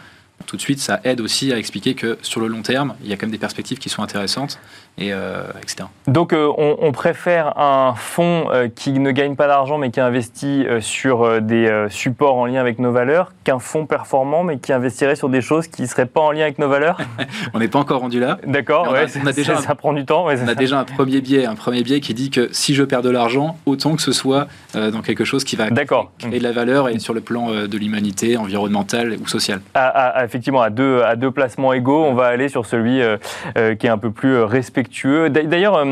tout 0.46 0.56
de 0.56 0.60
suite, 0.62 0.80
ça 0.80 1.00
aide 1.04 1.20
aussi 1.20 1.52
à 1.52 1.58
expliquer 1.58 1.94
que 1.94 2.18
sur 2.22 2.40
le 2.40 2.46
long 2.48 2.62
terme, 2.62 2.94
il 3.02 3.08
y 3.10 3.12
a 3.12 3.16
quand 3.16 3.26
même 3.26 3.32
des 3.32 3.38
perspectives 3.38 3.78
qui 3.78 3.88
sont 3.88 4.02
intéressantes, 4.02 4.58
et, 4.98 5.12
euh, 5.12 5.44
etc. 5.62 5.84
Donc 6.06 6.32
euh, 6.34 6.50
on, 6.58 6.76
on 6.80 6.92
préfère 6.92 7.58
un 7.58 7.94
fonds 7.96 8.48
euh, 8.50 8.68
qui 8.68 8.92
ne 8.98 9.10
gagne 9.10 9.36
pas 9.36 9.46
d'argent 9.46 9.78
mais 9.78 9.90
qui 9.90 10.00
investit 10.00 10.66
sur 10.80 11.40
des 11.40 11.86
supports 11.88 12.36
en 12.36 12.44
lien 12.46 12.60
avec 12.60 12.78
nos 12.78 12.92
valeurs 12.92 13.32
qu'un 13.44 13.58
fonds 13.58 13.86
performant 13.86 14.44
mais 14.44 14.58
qui 14.58 14.70
investirait 14.72 15.16
sur 15.16 15.30
des 15.30 15.40
choses 15.40 15.66
qui 15.68 15.82
ne 15.82 15.86
seraient 15.86 16.04
pas 16.06 16.20
en 16.20 16.30
lien 16.32 16.42
avec 16.42 16.58
nos 16.58 16.68
valeurs. 16.68 16.98
On 17.54 17.58
n'est 17.58 17.68
pas 17.68 17.78
encore 17.78 18.00
rendu 18.00 18.20
là. 18.20 18.38
D'accord, 18.46 18.92
ouais, 18.92 19.06
déjà 19.34 19.56
ça, 19.60 19.72
un- 19.72 19.74
prend 19.74 19.94
du 19.94 20.04
temps. 20.04 20.26
ouais, 20.26 20.36
On 20.40 20.44
a 20.44 20.48
ça. 20.48 20.54
déjà 20.54 20.78
un 20.78 20.84
premier 20.84 21.22
biais, 21.22 21.46
un 21.46 21.54
premier 21.54 21.82
biais 21.82 22.00
qui 22.00 22.12
dit 22.12 22.28
que 22.30 22.50
si 22.52 22.74
je 22.74 22.82
perds 22.82 23.02
de 23.02 23.10
l'argent, 23.10 23.56
autant 23.64 23.96
que 23.96 24.02
ce 24.02 24.12
soit 24.12 24.46
dans 24.74 25.00
quelque 25.02 25.24
chose 25.24 25.44
qui 25.44 25.56
va 25.56 25.70
créer 25.70 26.38
de 26.38 26.42
la 26.42 26.52
valeur 26.52 26.88
et 26.90 26.98
sur 26.98 27.14
le 27.14 27.20
plan 27.22 27.50
de 27.50 27.78
l'humanité, 27.78 28.36
environnemental 28.36 29.16
ou 29.22 29.26
social. 29.26 29.60
À- 29.74 29.86
à- 29.88 30.18
à- 30.24 30.28
effectivement, 30.32 30.62
à 30.62 30.70
deux, 30.70 31.02
à 31.02 31.14
deux 31.14 31.30
placements 31.30 31.74
égaux, 31.74 32.02
on 32.04 32.14
va 32.14 32.26
aller 32.26 32.48
sur 32.48 32.64
celui 32.64 33.02
euh, 33.02 33.18
euh, 33.58 33.74
qui 33.74 33.86
est 33.86 33.90
un 33.90 33.98
peu 33.98 34.10
plus 34.10 34.34
euh, 34.34 34.46
respectueux. 34.46 35.28
D'a- 35.28 35.42
D'ailleurs, 35.42 35.84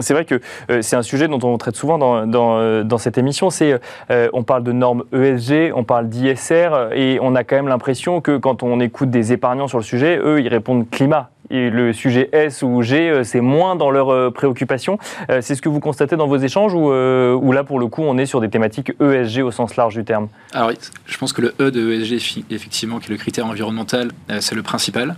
c'est 0.00 0.12
vrai 0.12 0.26
que 0.26 0.40
c'est 0.82 0.96
un 0.96 1.02
sujet 1.02 1.28
dont 1.28 1.40
on 1.42 1.56
traite 1.56 1.76
souvent 1.76 1.96
dans, 1.96 2.26
dans, 2.26 2.98
cette 2.98 3.16
émission. 3.16 3.48
C'est, 3.48 3.80
on 4.10 4.42
parle 4.42 4.62
de 4.62 4.72
normes 4.72 5.04
ESG, 5.12 5.72
on 5.74 5.84
parle 5.84 6.08
d'ISR, 6.08 6.90
et 6.92 7.18
on 7.22 7.34
a 7.34 7.44
quand 7.44 7.56
même 7.56 7.68
l'impression 7.68 8.20
que 8.20 8.36
quand 8.36 8.62
on 8.62 8.80
écoute 8.80 9.10
des 9.10 9.32
épargnants 9.32 9.68
sur 9.68 9.78
le 9.78 9.84
sujet, 9.84 10.18
eux, 10.22 10.40
ils 10.40 10.48
répondent 10.48 10.88
climat. 10.90 11.30
Le 11.50 11.92
sujet 11.92 12.28
S 12.32 12.62
ou 12.62 12.82
G, 12.82 13.10
euh, 13.10 13.24
c'est 13.24 13.40
moins 13.40 13.76
dans 13.76 13.90
leurs 13.90 14.10
euh, 14.10 14.30
préoccupations. 14.30 14.98
Euh, 15.30 15.40
C'est 15.40 15.54
ce 15.54 15.62
que 15.62 15.68
vous 15.68 15.80
constatez 15.80 16.16
dans 16.16 16.26
vos 16.26 16.38
échanges 16.38 16.74
ou, 16.74 17.52
là, 17.52 17.64
pour 17.64 17.78
le 17.78 17.86
coup, 17.86 18.02
on 18.02 18.18
est 18.18 18.26
sur 18.26 18.40
des 18.40 18.48
thématiques 18.48 18.92
ESG 19.00 19.42
au 19.42 19.50
sens 19.50 19.76
large 19.76 19.94
du 19.94 20.04
terme? 20.04 20.28
Alors, 20.52 20.70
je 21.06 21.18
pense 21.18 21.32
que 21.32 21.42
le 21.42 21.54
E 21.60 21.70
de 21.70 21.92
ESG, 21.92 22.44
effectivement, 22.50 22.98
qui 22.98 23.06
est 23.06 23.12
le 23.12 23.18
critère 23.18 23.46
environnemental, 23.46 24.10
c'est 24.40 24.54
le 24.54 24.62
principal. 24.62 25.16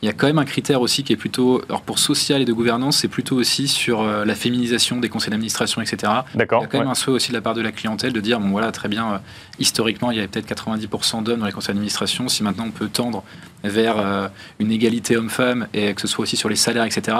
Il 0.00 0.06
y 0.06 0.08
a 0.08 0.12
quand 0.12 0.28
même 0.28 0.38
un 0.38 0.44
critère 0.44 0.80
aussi 0.80 1.02
qui 1.02 1.12
est 1.12 1.16
plutôt, 1.16 1.60
alors 1.68 1.82
pour 1.82 1.98
social 1.98 2.40
et 2.40 2.44
de 2.44 2.52
gouvernance, 2.52 2.98
c'est 2.98 3.08
plutôt 3.08 3.34
aussi 3.34 3.66
sur 3.66 4.00
euh, 4.00 4.24
la 4.24 4.36
féminisation 4.36 5.00
des 5.00 5.08
conseils 5.08 5.30
d'administration, 5.30 5.82
etc. 5.82 6.12
Il 6.34 6.38
D'accord 6.38 6.62
y 6.62 6.64
a 6.66 6.68
quand 6.68 6.78
même 6.78 6.88
un 6.88 6.94
souhait 6.94 7.14
aussi 7.14 7.30
de 7.30 7.34
la 7.34 7.40
part 7.40 7.54
de 7.54 7.62
la 7.62 7.72
clientèle 7.72 8.12
de 8.12 8.20
dire, 8.20 8.38
bon 8.38 8.50
voilà, 8.50 8.70
très 8.70 8.88
bien, 8.88 9.14
euh, 9.14 9.18
historiquement, 9.58 10.12
il 10.12 10.16
y 10.16 10.20
avait 10.20 10.28
peut-être 10.28 10.48
90% 10.48 11.24
d'hommes 11.24 11.40
dans 11.40 11.46
les 11.46 11.52
conseils 11.52 11.74
d'administration. 11.74 12.28
Si 12.28 12.44
maintenant 12.44 12.66
on 12.68 12.70
peut 12.70 12.86
tendre 12.86 13.24
vers 13.64 13.98
euh, 13.98 14.28
une 14.60 14.70
égalité 14.70 15.16
homme-femme 15.16 15.66
et 15.74 15.92
que 15.94 16.00
ce 16.00 16.06
soit 16.06 16.22
aussi 16.22 16.36
sur 16.36 16.48
les 16.48 16.56
salaires, 16.56 16.84
etc., 16.84 17.16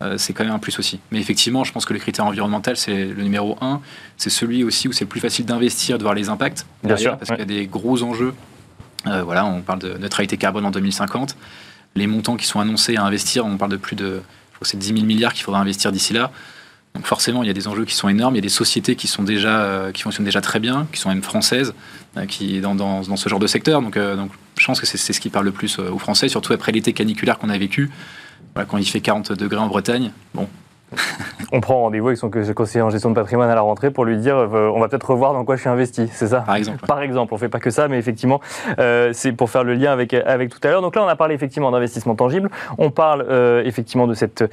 euh, 0.00 0.16
c'est 0.16 0.32
quand 0.32 0.44
même 0.44 0.54
un 0.54 0.58
plus 0.58 0.78
aussi. 0.78 1.00
Mais 1.10 1.20
effectivement, 1.20 1.64
je 1.64 1.72
pense 1.72 1.84
que 1.84 1.92
le 1.92 1.98
critère 1.98 2.24
environnemental, 2.24 2.78
c'est 2.78 3.08
le 3.08 3.22
numéro 3.22 3.58
un. 3.60 3.82
C'est 4.16 4.30
celui 4.30 4.64
aussi 4.64 4.88
où 4.88 4.92
c'est 4.92 5.04
le 5.04 5.08
plus 5.10 5.20
facile 5.20 5.44
d'investir, 5.44 5.98
de 5.98 6.02
voir 6.02 6.14
les 6.14 6.30
impacts. 6.30 6.64
Bien 6.82 6.94
derrière, 6.94 7.10
sûr, 7.10 7.18
Parce 7.18 7.30
ouais. 7.30 7.36
qu'il 7.36 7.52
y 7.52 7.58
a 7.58 7.60
des 7.60 7.66
gros 7.66 8.02
enjeux. 8.02 8.32
Voilà, 9.04 9.44
on 9.44 9.62
parle 9.62 9.80
de 9.80 9.98
neutralité 9.98 10.36
carbone 10.36 10.64
en 10.64 10.70
2050. 10.70 11.36
Les 11.94 12.06
montants 12.06 12.36
qui 12.36 12.46
sont 12.46 12.60
annoncés 12.60 12.96
à 12.96 13.04
investir, 13.04 13.44
on 13.44 13.56
parle 13.56 13.72
de 13.72 13.76
plus 13.76 13.96
de, 13.96 14.04
je 14.04 14.54
crois 14.54 14.60
que 14.60 14.66
c'est 14.68 14.78
10 14.78 14.94
000 14.94 15.00
milliards 15.04 15.32
qu'il 15.32 15.44
faudra 15.44 15.60
investir 15.60 15.92
d'ici 15.92 16.12
là. 16.12 16.30
Donc 16.94 17.06
forcément, 17.06 17.42
il 17.42 17.46
y 17.46 17.50
a 17.50 17.54
des 17.54 17.68
enjeux 17.68 17.84
qui 17.84 17.94
sont 17.94 18.08
énormes. 18.08 18.34
Il 18.34 18.38
y 18.38 18.40
a 18.40 18.42
des 18.42 18.48
sociétés 18.48 18.96
qui 18.96 19.06
sont 19.06 19.22
déjà, 19.22 19.60
euh, 19.62 19.92
qui 19.92 20.02
fonctionnent 20.02 20.26
déjà 20.26 20.40
très 20.40 20.60
bien, 20.60 20.86
qui 20.92 21.00
sont 21.00 21.08
même 21.08 21.22
françaises, 21.22 21.74
euh, 22.16 22.26
qui 22.26 22.60
dans, 22.60 22.74
dans, 22.74 23.00
dans 23.02 23.16
ce 23.16 23.28
genre 23.28 23.38
de 23.38 23.46
secteur. 23.46 23.80
Donc, 23.80 23.96
euh, 23.96 24.14
donc 24.16 24.30
je 24.58 24.66
pense 24.66 24.78
que 24.78 24.86
c'est 24.86 24.98
ce 24.98 25.20
qui 25.20 25.30
parle 25.30 25.46
le 25.46 25.52
plus 25.52 25.78
aux 25.78 25.98
Français, 25.98 26.28
surtout 26.28 26.52
après 26.52 26.72
l'été 26.72 26.92
caniculaire 26.92 27.38
qu'on 27.38 27.48
a 27.48 27.56
vécu. 27.56 27.90
Voilà, 28.54 28.68
quand 28.68 28.76
il 28.76 28.84
fait 28.84 29.00
40 29.00 29.32
degrés 29.32 29.60
en 29.60 29.68
Bretagne, 29.68 30.12
bon, 30.34 30.48
On 31.54 31.60
prend 31.60 31.80
rendez-vous 31.82 32.08
avec 32.08 32.18
son 32.18 32.30
co- 32.30 32.40
conseiller 32.56 32.82
en 32.82 32.88
gestion 32.90 33.10
de 33.10 33.14
patrimoine 33.14 33.50
à 33.50 33.54
la 33.54 33.60
rentrée 33.60 33.90
pour 33.90 34.04
lui 34.06 34.16
dire 34.16 34.36
euh, 34.36 34.72
on 34.74 34.80
va 34.80 34.88
peut-être 34.88 35.10
revoir 35.10 35.34
dans 35.34 35.44
quoi 35.44 35.56
je 35.56 35.60
suis 35.60 35.68
investi, 35.68 36.08
c'est 36.10 36.28
ça? 36.28 36.40
Par 36.40 36.56
exemple. 36.56 36.86
Par 36.86 37.02
exemple, 37.02 37.34
on 37.34 37.36
fait 37.36 37.50
pas 37.50 37.58
que 37.58 37.68
ça, 37.70 37.88
mais 37.88 37.98
effectivement, 37.98 38.40
euh, 38.78 39.10
c'est 39.12 39.32
pour 39.32 39.50
faire 39.50 39.62
le 39.62 39.74
lien 39.74 39.92
avec, 39.92 40.14
avec 40.14 40.48
tout 40.48 40.58
à 40.64 40.68
l'heure. 40.70 40.80
Donc 40.80 40.96
là, 40.96 41.02
on 41.04 41.08
a 41.08 41.14
parlé 41.16 41.34
effectivement 41.34 41.70
d'investissement 41.70 42.14
tangible. 42.14 42.50
On 42.78 42.90
parle 42.90 43.26
euh, 43.28 43.62
effectivement 43.64 44.06
de 44.06 44.14
cette, 44.14 44.44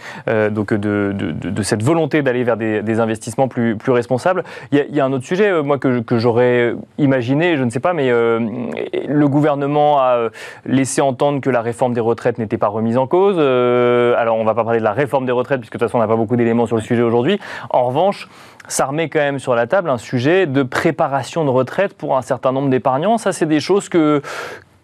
donc 0.51 0.73
de, 0.73 1.13
de, 1.15 1.31
de- 1.31 1.49
de 1.49 1.61
cette 1.63 1.83
volonté 1.83 2.21
d'aller 2.21 2.43
vers 2.43 2.57
des, 2.57 2.81
des 2.81 2.99
investissements 2.99 3.47
plus, 3.47 3.77
plus 3.77 3.93
responsables. 3.93 4.43
Il 4.73 4.77
y, 4.77 4.81
a, 4.81 4.85
il 4.89 4.95
y 4.95 4.99
a 4.99 5.05
un 5.05 5.13
autre 5.13 5.25
sujet, 5.25 5.61
moi, 5.63 5.77
que, 5.77 6.01
que 6.01 6.17
j'aurais 6.17 6.75
imaginé, 6.97 7.55
je 7.55 7.63
ne 7.63 7.69
sais 7.69 7.79
pas, 7.79 7.93
mais 7.93 8.09
le 8.09 9.27
gouvernement 9.27 9.99
a 9.99 10.29
laissé 10.65 10.99
entendre 11.01 11.39
que 11.39 11.49
la 11.49 11.61
réforme 11.61 11.93
des 11.93 12.01
retraites 12.01 12.37
n'était 12.39 12.57
pas 12.57 12.67
remise 12.67 12.97
en 12.97 13.07
cause. 13.07 13.37
Alors, 13.39 14.35
on 14.37 14.43
va 14.43 14.53
pas 14.53 14.63
parler 14.65 14.79
de 14.79 14.83
la 14.83 14.91
réforme 14.93 15.25
des 15.25 15.31
retraites, 15.31 15.59
puisque 15.61 15.73
de 15.73 15.79
toute 15.79 15.87
façon, 15.87 15.97
on 15.97 16.01
n'a 16.01 16.07
pas 16.07 16.15
beaucoup 16.17 16.35
d'éléments 16.35 16.65
sur 16.65 16.75
le 16.75 16.81
sujet 16.81 16.88
aujourd'hui. 16.97 17.39
En 17.69 17.85
revanche, 17.85 18.27
ça 18.67 18.85
remet 18.85 19.09
quand 19.09 19.19
même 19.19 19.39
sur 19.39 19.55
la 19.55 19.67
table 19.67 19.89
un 19.89 19.97
sujet 19.97 20.45
de 20.45 20.63
préparation 20.63 21.43
de 21.43 21.49
retraite 21.49 21.93
pour 21.93 22.17
un 22.17 22.21
certain 22.21 22.51
nombre 22.51 22.69
d'épargnants. 22.69 23.17
Ça, 23.17 23.31
c'est 23.31 23.47
des 23.47 23.59
choses 23.59 23.89
que 23.89 24.21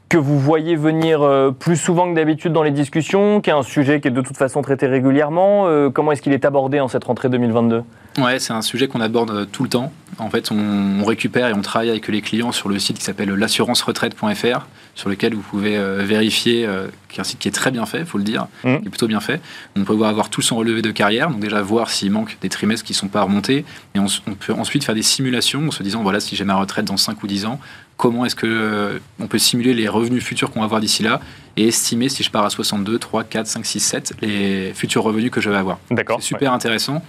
que 0.09 0.17
vous 0.17 0.39
voyez 0.39 0.75
venir 0.75 1.21
euh, 1.23 1.51
plus 1.51 1.77
souvent 1.77 2.09
que 2.09 2.15
d'habitude 2.15 2.53
dans 2.53 2.63
les 2.63 2.71
discussions, 2.71 3.41
qui 3.41 3.49
est 3.49 3.53
un 3.53 3.63
sujet 3.63 3.99
qui 4.01 4.07
est 4.07 4.11
de 4.11 4.21
toute 4.21 4.37
façon 4.37 4.61
traité 4.61 4.87
régulièrement. 4.87 5.67
Euh, 5.67 5.89
comment 5.89 6.11
est-ce 6.11 6.21
qu'il 6.21 6.33
est 6.33 6.45
abordé 6.45 6.79
en 6.79 6.87
cette 6.87 7.03
rentrée 7.03 7.29
2022 7.29 7.83
Ouais, 8.19 8.39
c'est 8.39 8.53
un 8.53 8.61
sujet 8.61 8.87
qu'on 8.87 9.01
aborde 9.01 9.31
euh, 9.31 9.45
tout 9.45 9.63
le 9.63 9.69
temps. 9.69 9.91
En 10.19 10.29
fait, 10.29 10.51
on, 10.51 11.01
on, 11.01 11.05
récupère 11.05 11.49
et 11.49 11.53
on 11.53 11.61
travaille 11.61 11.89
avec 11.89 12.07
les 12.07 12.21
clients 12.21 12.51
sur 12.51 12.69
le 12.69 12.79
site 12.79 12.97
qui 12.97 13.03
s'appelle 13.03 13.29
l'assurance-retraite.fr, 13.31 14.67
sur 14.95 15.09
lequel 15.09 15.35
vous 15.35 15.41
pouvez 15.41 15.77
euh, 15.77 16.03
vérifier, 16.03 16.65
euh, 16.65 16.87
qui 17.09 17.17
est 17.17 17.21
un 17.21 17.25
site 17.25 17.39
qui 17.39 17.47
est 17.49 17.51
très 17.51 17.69
bien 17.69 17.85
fait, 17.85 17.99
il 17.99 18.05
faut 18.05 18.17
le 18.17 18.23
dire, 18.23 18.47
Mmh. 18.63 18.77
qui 18.77 18.87
est 18.87 18.89
plutôt 18.89 19.07
bien 19.07 19.19
fait. 19.19 19.41
On 19.75 19.83
peut 19.83 19.93
voir 19.93 20.09
avoir 20.09 20.29
tout 20.29 20.41
son 20.41 20.55
relevé 20.55 20.81
de 20.81 20.91
carrière, 20.91 21.29
donc 21.29 21.39
déjà 21.39 21.61
voir 21.61 21.89
s'il 21.89 22.11
manque 22.11 22.37
des 22.41 22.49
trimestres 22.49 22.85
qui 22.85 22.93
ne 22.93 22.97
sont 22.97 23.09
pas 23.09 23.21
remontés, 23.21 23.65
et 23.93 23.99
on, 23.99 24.07
peut 24.39 24.53
ensuite 24.53 24.83
faire 24.83 24.95
des 24.95 25.03
simulations 25.03 25.67
en 25.67 25.71
se 25.71 25.83
disant, 25.83 26.01
voilà, 26.01 26.19
si 26.19 26.35
j'ai 26.35 26.45
ma 26.45 26.55
retraite 26.55 26.85
dans 26.85 26.97
5 26.97 27.21
ou 27.21 27.27
10 27.27 27.45
ans, 27.45 27.59
comment 27.97 28.25
est-ce 28.25 28.35
que 28.35 28.47
euh, 28.47 28.99
on 29.19 29.27
peut 29.27 29.37
simuler 29.37 29.73
les 29.73 29.87
revenus 29.87 30.23
futurs 30.23 30.51
qu'on 30.51 30.59
va 30.59 30.65
avoir 30.65 30.79
d'ici 30.79 31.03
là, 31.03 31.19
et 31.57 31.67
estimer 31.67 32.07
si 32.07 32.23
je 32.23 32.31
pars 32.31 32.45
à 32.45 32.49
62, 32.49 32.97
3, 32.97 33.25
4, 33.25 33.47
5, 33.47 33.65
6, 33.65 33.79
7, 33.81 34.13
les 34.21 34.73
futurs 34.73 35.03
revenus 35.03 35.31
que 35.31 35.41
je 35.41 35.49
vais 35.49 35.57
avoir. 35.57 35.79
D'accord. 35.91 36.19
C'est 36.21 36.27
super 36.27 36.53
intéressant. 36.53 37.03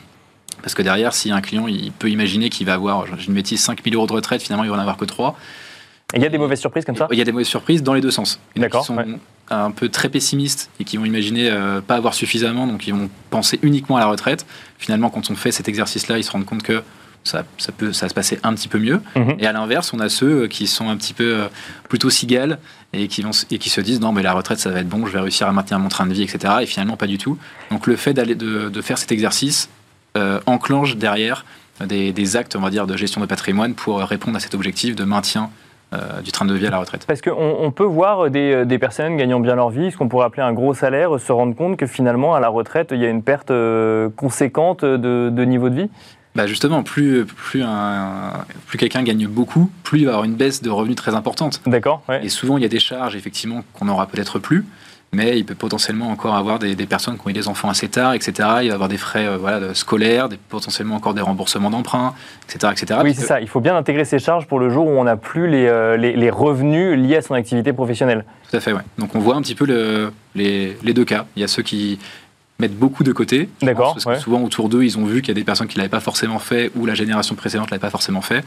Parce 0.62 0.74
que 0.74 0.82
derrière, 0.82 1.12
si 1.12 1.30
un 1.30 1.40
client 1.40 1.68
il 1.68 1.92
peut 1.92 2.08
imaginer 2.08 2.48
qu'il 2.48 2.66
va 2.66 2.74
avoir, 2.74 3.06
j'ai 3.18 3.26
une 3.26 3.34
bêtise, 3.34 3.60
5000 3.60 3.94
euros 3.94 4.06
de 4.06 4.12
retraite, 4.12 4.42
finalement 4.42 4.64
il 4.64 4.70
va 4.70 4.76
en 4.76 4.80
avoir 4.80 4.96
que 4.96 5.04
3. 5.04 5.38
Il 6.14 6.22
y 6.22 6.26
a 6.26 6.28
des 6.28 6.38
mauvaises 6.38 6.60
surprises 6.60 6.84
comme 6.84 6.96
ça 6.96 7.08
Il 7.10 7.18
y 7.18 7.20
a 7.20 7.24
des 7.24 7.32
mauvaises 7.32 7.48
surprises 7.48 7.82
dans 7.82 7.94
les 7.94 8.00
deux 8.00 8.12
sens. 8.12 8.38
D'accord, 8.54 8.82
Qui 8.82 8.86
sont 8.86 8.96
ouais. 8.96 9.06
un 9.50 9.70
peu 9.72 9.88
très 9.88 10.08
pessimistes 10.08 10.70
et 10.78 10.84
qui 10.84 10.96
vont 10.96 11.04
imaginer 11.04 11.50
euh, 11.50 11.80
pas 11.80 11.96
avoir 11.96 12.14
suffisamment, 12.14 12.66
donc 12.66 12.86
ils 12.86 12.94
vont 12.94 13.10
penser 13.30 13.58
uniquement 13.62 13.96
à 13.96 14.00
la 14.00 14.06
retraite. 14.06 14.46
Finalement, 14.78 15.10
quand 15.10 15.30
on 15.30 15.34
fait 15.34 15.50
cet 15.50 15.68
exercice-là, 15.68 16.18
ils 16.18 16.24
se 16.24 16.30
rendent 16.30 16.44
compte 16.44 16.62
que 16.62 16.82
ça, 17.24 17.44
ça 17.58 17.72
peut 17.72 17.92
ça 17.92 18.06
va 18.06 18.10
se 18.10 18.14
passer 18.14 18.38
un 18.44 18.54
petit 18.54 18.68
peu 18.68 18.78
mieux. 18.78 19.00
Mhm. 19.16 19.36
Et 19.40 19.46
à 19.48 19.52
l'inverse, 19.52 19.92
on 19.92 19.98
a 19.98 20.08
ceux 20.08 20.44
euh, 20.44 20.48
qui 20.48 20.68
sont 20.68 20.88
un 20.88 20.96
petit 20.96 21.12
peu 21.12 21.24
euh, 21.24 21.48
plutôt 21.88 22.08
cigales 22.08 22.60
et 22.92 23.08
qui, 23.08 23.22
vont, 23.22 23.32
et 23.50 23.58
qui 23.58 23.68
se 23.68 23.80
disent 23.80 24.00
non, 24.00 24.12
mais 24.12 24.22
la 24.22 24.32
retraite, 24.32 24.60
ça 24.60 24.70
va 24.70 24.78
être 24.78 24.88
bon, 24.88 25.06
je 25.06 25.12
vais 25.12 25.20
réussir 25.20 25.48
à 25.48 25.52
maintenir 25.52 25.80
mon 25.80 25.88
train 25.88 26.06
de 26.06 26.12
vie, 26.12 26.22
etc. 26.22 26.54
Et 26.62 26.66
finalement, 26.66 26.96
pas 26.96 27.08
du 27.08 27.18
tout. 27.18 27.36
Donc 27.72 27.88
le 27.88 27.96
fait 27.96 28.14
d'aller 28.14 28.36
de, 28.36 28.68
de 28.68 28.80
faire 28.80 28.96
cet 28.96 29.10
exercice 29.10 29.68
euh, 30.16 30.38
enclenche 30.46 30.96
derrière 30.96 31.44
des, 31.84 32.12
des 32.12 32.36
actes, 32.36 32.54
on 32.54 32.60
va 32.60 32.70
dire, 32.70 32.86
de 32.86 32.96
gestion 32.96 33.20
de 33.20 33.26
patrimoine 33.26 33.74
pour 33.74 33.98
répondre 33.98 34.36
à 34.36 34.40
cet 34.40 34.54
objectif 34.54 34.94
de 34.94 35.02
maintien 35.04 35.50
euh, 35.92 36.20
du 36.22 36.32
train 36.32 36.44
de 36.46 36.54
vie 36.54 36.66
à 36.66 36.70
la 36.70 36.78
retraite. 36.78 37.04
Parce 37.06 37.20
qu'on 37.20 37.56
on 37.60 37.70
peut 37.70 37.84
voir 37.84 38.30
des, 38.30 38.64
des 38.64 38.78
personnes 38.78 39.16
gagnant 39.16 39.40
bien 39.40 39.54
leur 39.54 39.70
vie, 39.70 39.90
ce 39.92 39.96
qu'on 39.96 40.08
pourrait 40.08 40.26
appeler 40.26 40.42
un 40.42 40.52
gros 40.52 40.74
salaire, 40.74 41.18
se 41.20 41.32
rendre 41.32 41.54
compte 41.54 41.76
que 41.76 41.86
finalement, 41.86 42.34
à 42.34 42.40
la 42.40 42.48
retraite, 42.48 42.88
il 42.92 42.98
y 42.98 43.06
a 43.06 43.08
une 43.08 43.22
perte 43.22 43.50
euh, 43.50 44.08
conséquente 44.16 44.84
de, 44.84 45.30
de 45.30 45.44
niveau 45.44 45.68
de 45.68 45.74
vie. 45.82 45.90
Bah 46.34 46.46
justement, 46.46 46.82
plus, 46.82 47.24
plus, 47.24 47.62
un- 47.64 48.44
plus 48.66 48.76
quelqu'un 48.76 49.02
gagne 49.02 49.26
beaucoup, 49.26 49.70
plus 49.84 50.00
il 50.00 50.04
va 50.04 50.10
avoir 50.12 50.24
une 50.24 50.34
baisse 50.34 50.60
de 50.62 50.68
revenus 50.68 50.96
très 50.96 51.14
importante. 51.14 51.62
D'accord 51.66 52.02
ouais. 52.10 52.26
Et 52.26 52.28
souvent, 52.28 52.58
il 52.58 52.62
y 52.62 52.66
a 52.66 52.68
des 52.68 52.78
charges, 52.78 53.16
effectivement, 53.16 53.62
qu'on 53.72 53.86
n'aura 53.86 54.06
peut-être 54.06 54.38
plus, 54.38 54.66
mais 55.16 55.38
il 55.38 55.44
peut 55.46 55.54
potentiellement 55.54 56.10
encore 56.10 56.34
avoir 56.36 56.58
des, 56.58 56.74
des 56.74 56.86
personnes 56.86 57.16
qui 57.18 57.26
ont 57.26 57.30
eu 57.30 57.32
des 57.32 57.48
enfants 57.48 57.70
assez 57.70 57.88
tard, 57.88 58.12
etc. 58.12 58.32
Il 58.62 58.68
va 58.68 58.74
avoir 58.74 58.88
des 58.90 58.98
frais 58.98 59.26
euh, 59.26 59.38
voilà, 59.38 59.74
scolaires, 59.74 60.28
des, 60.28 60.36
potentiellement 60.36 60.94
encore 60.96 61.14
des 61.14 61.22
remboursements 61.22 61.70
d'emprunts, 61.70 62.12
etc. 62.48 62.72
etc. 62.76 63.00
Oui, 63.02 63.14
c'est 63.14 63.22
que- 63.22 63.26
ça. 63.26 63.40
Il 63.40 63.48
faut 63.48 63.60
bien 63.60 63.74
intégrer 63.76 64.04
ces 64.04 64.18
charges 64.18 64.46
pour 64.46 64.58
le 64.60 64.68
jour 64.68 64.86
où 64.86 64.90
on 64.90 65.04
n'a 65.04 65.16
plus 65.16 65.48
les, 65.48 65.66
euh, 65.66 65.96
les, 65.96 66.14
les 66.14 66.30
revenus 66.30 66.98
liés 66.98 67.16
à 67.16 67.22
son 67.22 67.32
activité 67.34 67.72
professionnelle. 67.72 68.24
Tout 68.50 68.56
à 68.56 68.60
fait, 68.60 68.72
ouais. 68.74 68.82
Donc 68.98 69.14
on 69.14 69.18
voit 69.20 69.36
un 69.36 69.42
petit 69.42 69.54
peu 69.54 69.64
le- 69.64 70.12
les, 70.34 70.76
les 70.82 70.92
deux 70.92 71.04
cas. 71.06 71.24
Il 71.34 71.40
y 71.40 71.44
a 71.44 71.48
ceux 71.48 71.62
qui 71.62 71.98
mettent 72.58 72.76
beaucoup 72.76 73.04
de 73.04 73.12
côté. 73.12 73.48
D'accord, 73.60 73.92
Parce 73.94 74.04
que 74.04 74.10
ouais. 74.10 74.18
souvent 74.20 74.42
autour 74.42 74.68
d'eux, 74.68 74.82
ils 74.82 74.96
ont 74.98 75.04
vu 75.04 75.20
qu'il 75.20 75.28
y 75.28 75.30
a 75.32 75.34
des 75.34 75.44
personnes 75.44 75.68
qui 75.68 75.76
ne 75.76 75.82
l'avaient 75.82 75.90
pas 75.90 76.00
forcément 76.00 76.38
fait 76.38 76.70
ou 76.74 76.86
la 76.86 76.94
génération 76.94 77.34
précédente 77.34 77.66
ne 77.66 77.70
l'avait 77.72 77.80
pas 77.80 77.90
forcément 77.90 78.22
fait. 78.22 78.44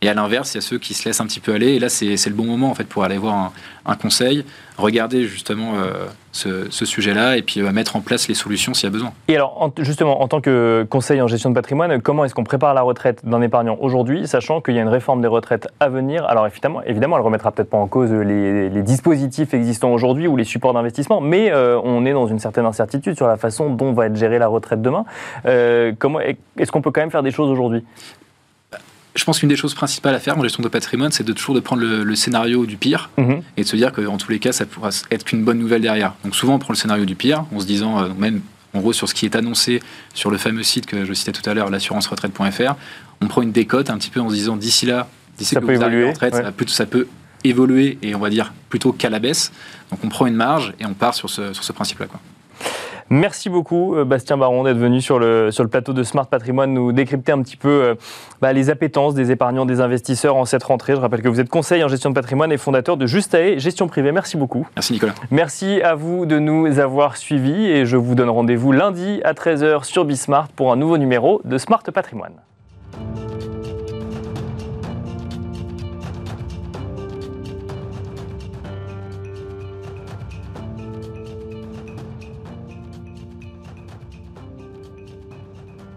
Et 0.00 0.08
à 0.08 0.14
l'inverse, 0.14 0.54
il 0.54 0.56
y 0.56 0.58
a 0.58 0.62
ceux 0.62 0.78
qui 0.78 0.94
se 0.94 1.04
laissent 1.06 1.20
un 1.20 1.26
petit 1.26 1.40
peu 1.40 1.52
aller. 1.52 1.68
Et 1.74 1.78
là, 1.78 1.88
c'est 1.88 2.16
c'est 2.16 2.30
le 2.30 2.36
bon 2.36 2.46
moment 2.46 2.70
en 2.70 2.74
fait 2.74 2.84
pour 2.84 3.04
aller 3.04 3.18
voir 3.18 3.34
un, 3.34 3.52
un 3.86 3.96
conseil, 3.96 4.44
regarder 4.78 5.26
justement 5.26 5.74
euh, 5.76 6.06
ce, 6.32 6.84
sujet-là 6.84 7.36
et 7.36 7.42
puis 7.42 7.60
euh, 7.60 7.70
mettre 7.72 7.96
en 7.96 8.00
place 8.00 8.28
les 8.28 8.34
solutions 8.34 8.74
s'il 8.74 8.84
y 8.84 8.86
a 8.88 8.92
besoin. 8.92 9.12
Et 9.28 9.36
alors, 9.36 9.60
en- 9.62 9.72
justement, 9.78 10.22
en 10.22 10.28
tant 10.28 10.40
que 10.40 10.86
conseil 10.88 11.20
en 11.20 11.26
gestion 11.26 11.50
de 11.50 11.54
patrimoine, 11.54 12.00
comment 12.00 12.24
est-ce 12.24 12.34
qu'on 12.34 12.44
prépare 12.44 12.74
la 12.74 12.82
retraite 12.82 13.24
d'un 13.24 13.42
épargnant 13.42 13.76
aujourd'hui, 13.80 14.26
sachant 14.26 14.60
qu'il 14.60 14.74
y 14.74 14.78
a 14.78 14.82
une 14.82 14.88
réforme 14.88 15.20
des 15.20 15.28
retraites 15.28 15.68
à 15.80 15.88
venir? 15.88 16.24
Alors 16.26 16.46
évidemment, 16.46 16.82
évidemment 16.84 17.16
elle 17.16 17.22
ne 17.22 17.26
remettra 17.26 17.50
peut-être 17.52 17.70
pas 17.70 17.78
en 17.78 17.86
cause 17.86 18.12
les, 18.12 18.68
les 18.68 18.82
dispositifs 18.82 19.54
existants 19.54 19.92
aujourd'hui 19.92 20.26
ou 20.26 20.36
les 20.36 20.44
supports 20.44 20.72
d'investissement, 20.72 21.20
mais 21.20 21.50
euh, 21.50 21.80
on 21.82 22.04
est 22.06 22.12
dans 22.12 22.26
une 22.26 22.38
certaine 22.38 22.66
incertitude 22.66 23.16
sur 23.16 23.26
la 23.26 23.36
façon 23.36 23.70
dont 23.70 23.92
va 23.92 24.06
être 24.06 24.16
gérée 24.16 24.38
la 24.38 24.48
retraite 24.48 24.82
demain. 24.82 25.04
Euh, 25.46 25.92
comment 25.98 26.20
Est-ce 26.20 26.70
qu'on 26.72 26.82
peut 26.82 26.90
quand 26.90 27.00
même 27.00 27.10
faire 27.10 27.22
des 27.22 27.30
choses 27.30 27.50
aujourd'hui? 27.50 27.84
Je 29.16 29.24
pense 29.24 29.38
qu'une 29.40 29.48
des 29.48 29.56
choses 29.56 29.74
principales 29.74 30.14
à 30.14 30.20
faire 30.20 30.38
en 30.38 30.42
gestion 30.42 30.62
de 30.62 30.68
patrimoine, 30.68 31.10
c'est 31.10 31.24
de 31.24 31.32
toujours 31.32 31.54
de 31.54 31.60
prendre 31.60 31.82
le, 31.82 32.04
le 32.04 32.14
scénario 32.14 32.64
du 32.66 32.76
pire 32.76 33.10
Mhm. 33.18 33.42
et 33.56 33.62
de 33.64 33.66
se 33.68 33.74
dire 33.76 33.92
qu'en 33.92 34.16
tous 34.16 34.30
les 34.30 34.38
cas, 34.38 34.52
ça 34.52 34.66
pourra 34.66 34.90
être 35.10 35.24
qu'une 35.24 35.44
bonne 35.44 35.58
nouvelle 35.58 35.82
derrière. 35.82 36.14
Donc 36.24 36.34
souvent, 36.36 36.54
on 36.54 36.58
prend 36.58 36.72
le 36.72 36.78
scénario 36.78 37.04
du 37.04 37.16
pire 37.16 37.44
en 37.54 37.60
se 37.60 37.66
disant, 37.66 38.00
euh, 38.00 38.08
même 38.16 38.40
en 38.72 38.78
gros 38.80 38.92
sur 38.92 39.08
ce 39.08 39.14
qui 39.14 39.24
est 39.26 39.34
annoncé 39.34 39.82
sur 40.14 40.30
le 40.30 40.38
fameux 40.38 40.62
site 40.62 40.86
que 40.86 41.04
je 41.04 41.12
citais 41.12 41.32
tout 41.32 41.48
à 41.50 41.54
l'heure, 41.54 41.70
l'assurance-retraite.fr, 41.70 42.74
on 43.20 43.26
prend 43.26 43.42
une 43.42 43.52
décote 43.52 43.90
un 43.90 43.98
petit 43.98 44.10
peu 44.10 44.20
en 44.20 44.28
se 44.30 44.34
disant, 44.34 44.56
d'ici 44.56 44.86
là, 44.86 45.08
d'ici 45.38 45.54
que 45.56 45.60
peut 45.60 45.74
vous 45.74 45.80
évoluer, 45.82 46.04
en 46.06 46.10
retraite, 46.10 46.34
ouais. 46.34 46.42
ça, 46.42 46.52
plutôt- 46.52 46.72
ça 46.72 46.86
peut 46.86 47.08
évoluer 47.42 47.98
et 48.02 48.14
on 48.14 48.18
va 48.20 48.30
dire 48.30 48.52
plutôt 48.68 48.92
qu'à 48.92 49.10
la 49.10 49.18
baisse. 49.18 49.50
Donc 49.90 50.00
on 50.04 50.08
prend 50.08 50.26
une 50.26 50.34
marge 50.36 50.72
et 50.78 50.86
on 50.86 50.94
part 50.94 51.14
sur 51.14 51.28
ce, 51.30 51.52
sur 51.52 51.64
ce 51.64 51.72
principe-là. 51.72 52.06
quoi. 52.06 52.20
Merci 53.12 53.50
beaucoup, 53.50 53.96
euh, 53.96 54.04
Bastien 54.04 54.36
Baron, 54.36 54.62
d'être 54.62 54.78
venu 54.78 55.00
sur 55.00 55.18
le, 55.18 55.50
sur 55.50 55.64
le 55.64 55.68
plateau 55.68 55.92
de 55.92 56.04
Smart 56.04 56.28
Patrimoine 56.28 56.72
nous 56.72 56.92
décrypter 56.92 57.32
un 57.32 57.42
petit 57.42 57.56
peu 57.56 57.68
euh, 57.68 57.94
bah, 58.40 58.52
les 58.52 58.70
appétences 58.70 59.14
des 59.14 59.32
épargnants, 59.32 59.66
des 59.66 59.80
investisseurs 59.80 60.36
en 60.36 60.44
cette 60.44 60.62
rentrée. 60.62 60.94
Je 60.94 61.00
rappelle 61.00 61.20
que 61.20 61.28
vous 61.28 61.40
êtes 61.40 61.48
conseiller 61.48 61.82
en 61.82 61.88
gestion 61.88 62.10
de 62.10 62.14
patrimoine 62.14 62.52
et 62.52 62.56
fondateur 62.56 62.96
de 62.96 63.06
Justae 63.06 63.58
Gestion 63.58 63.88
Privée. 63.88 64.12
Merci 64.12 64.36
beaucoup. 64.36 64.64
Merci 64.76 64.92
Nicolas. 64.92 65.14
Merci 65.32 65.82
à 65.82 65.96
vous 65.96 66.24
de 66.24 66.38
nous 66.38 66.78
avoir 66.78 67.16
suivis 67.16 67.66
et 67.66 67.84
je 67.84 67.96
vous 67.96 68.14
donne 68.14 68.30
rendez-vous 68.30 68.70
lundi 68.70 69.20
à 69.24 69.32
13h 69.32 69.82
sur 69.82 70.04
Bismart 70.04 70.46
pour 70.48 70.70
un 70.70 70.76
nouveau 70.76 70.96
numéro 70.96 71.40
de 71.44 71.58
Smart 71.58 71.82
Patrimoine. 71.82 72.34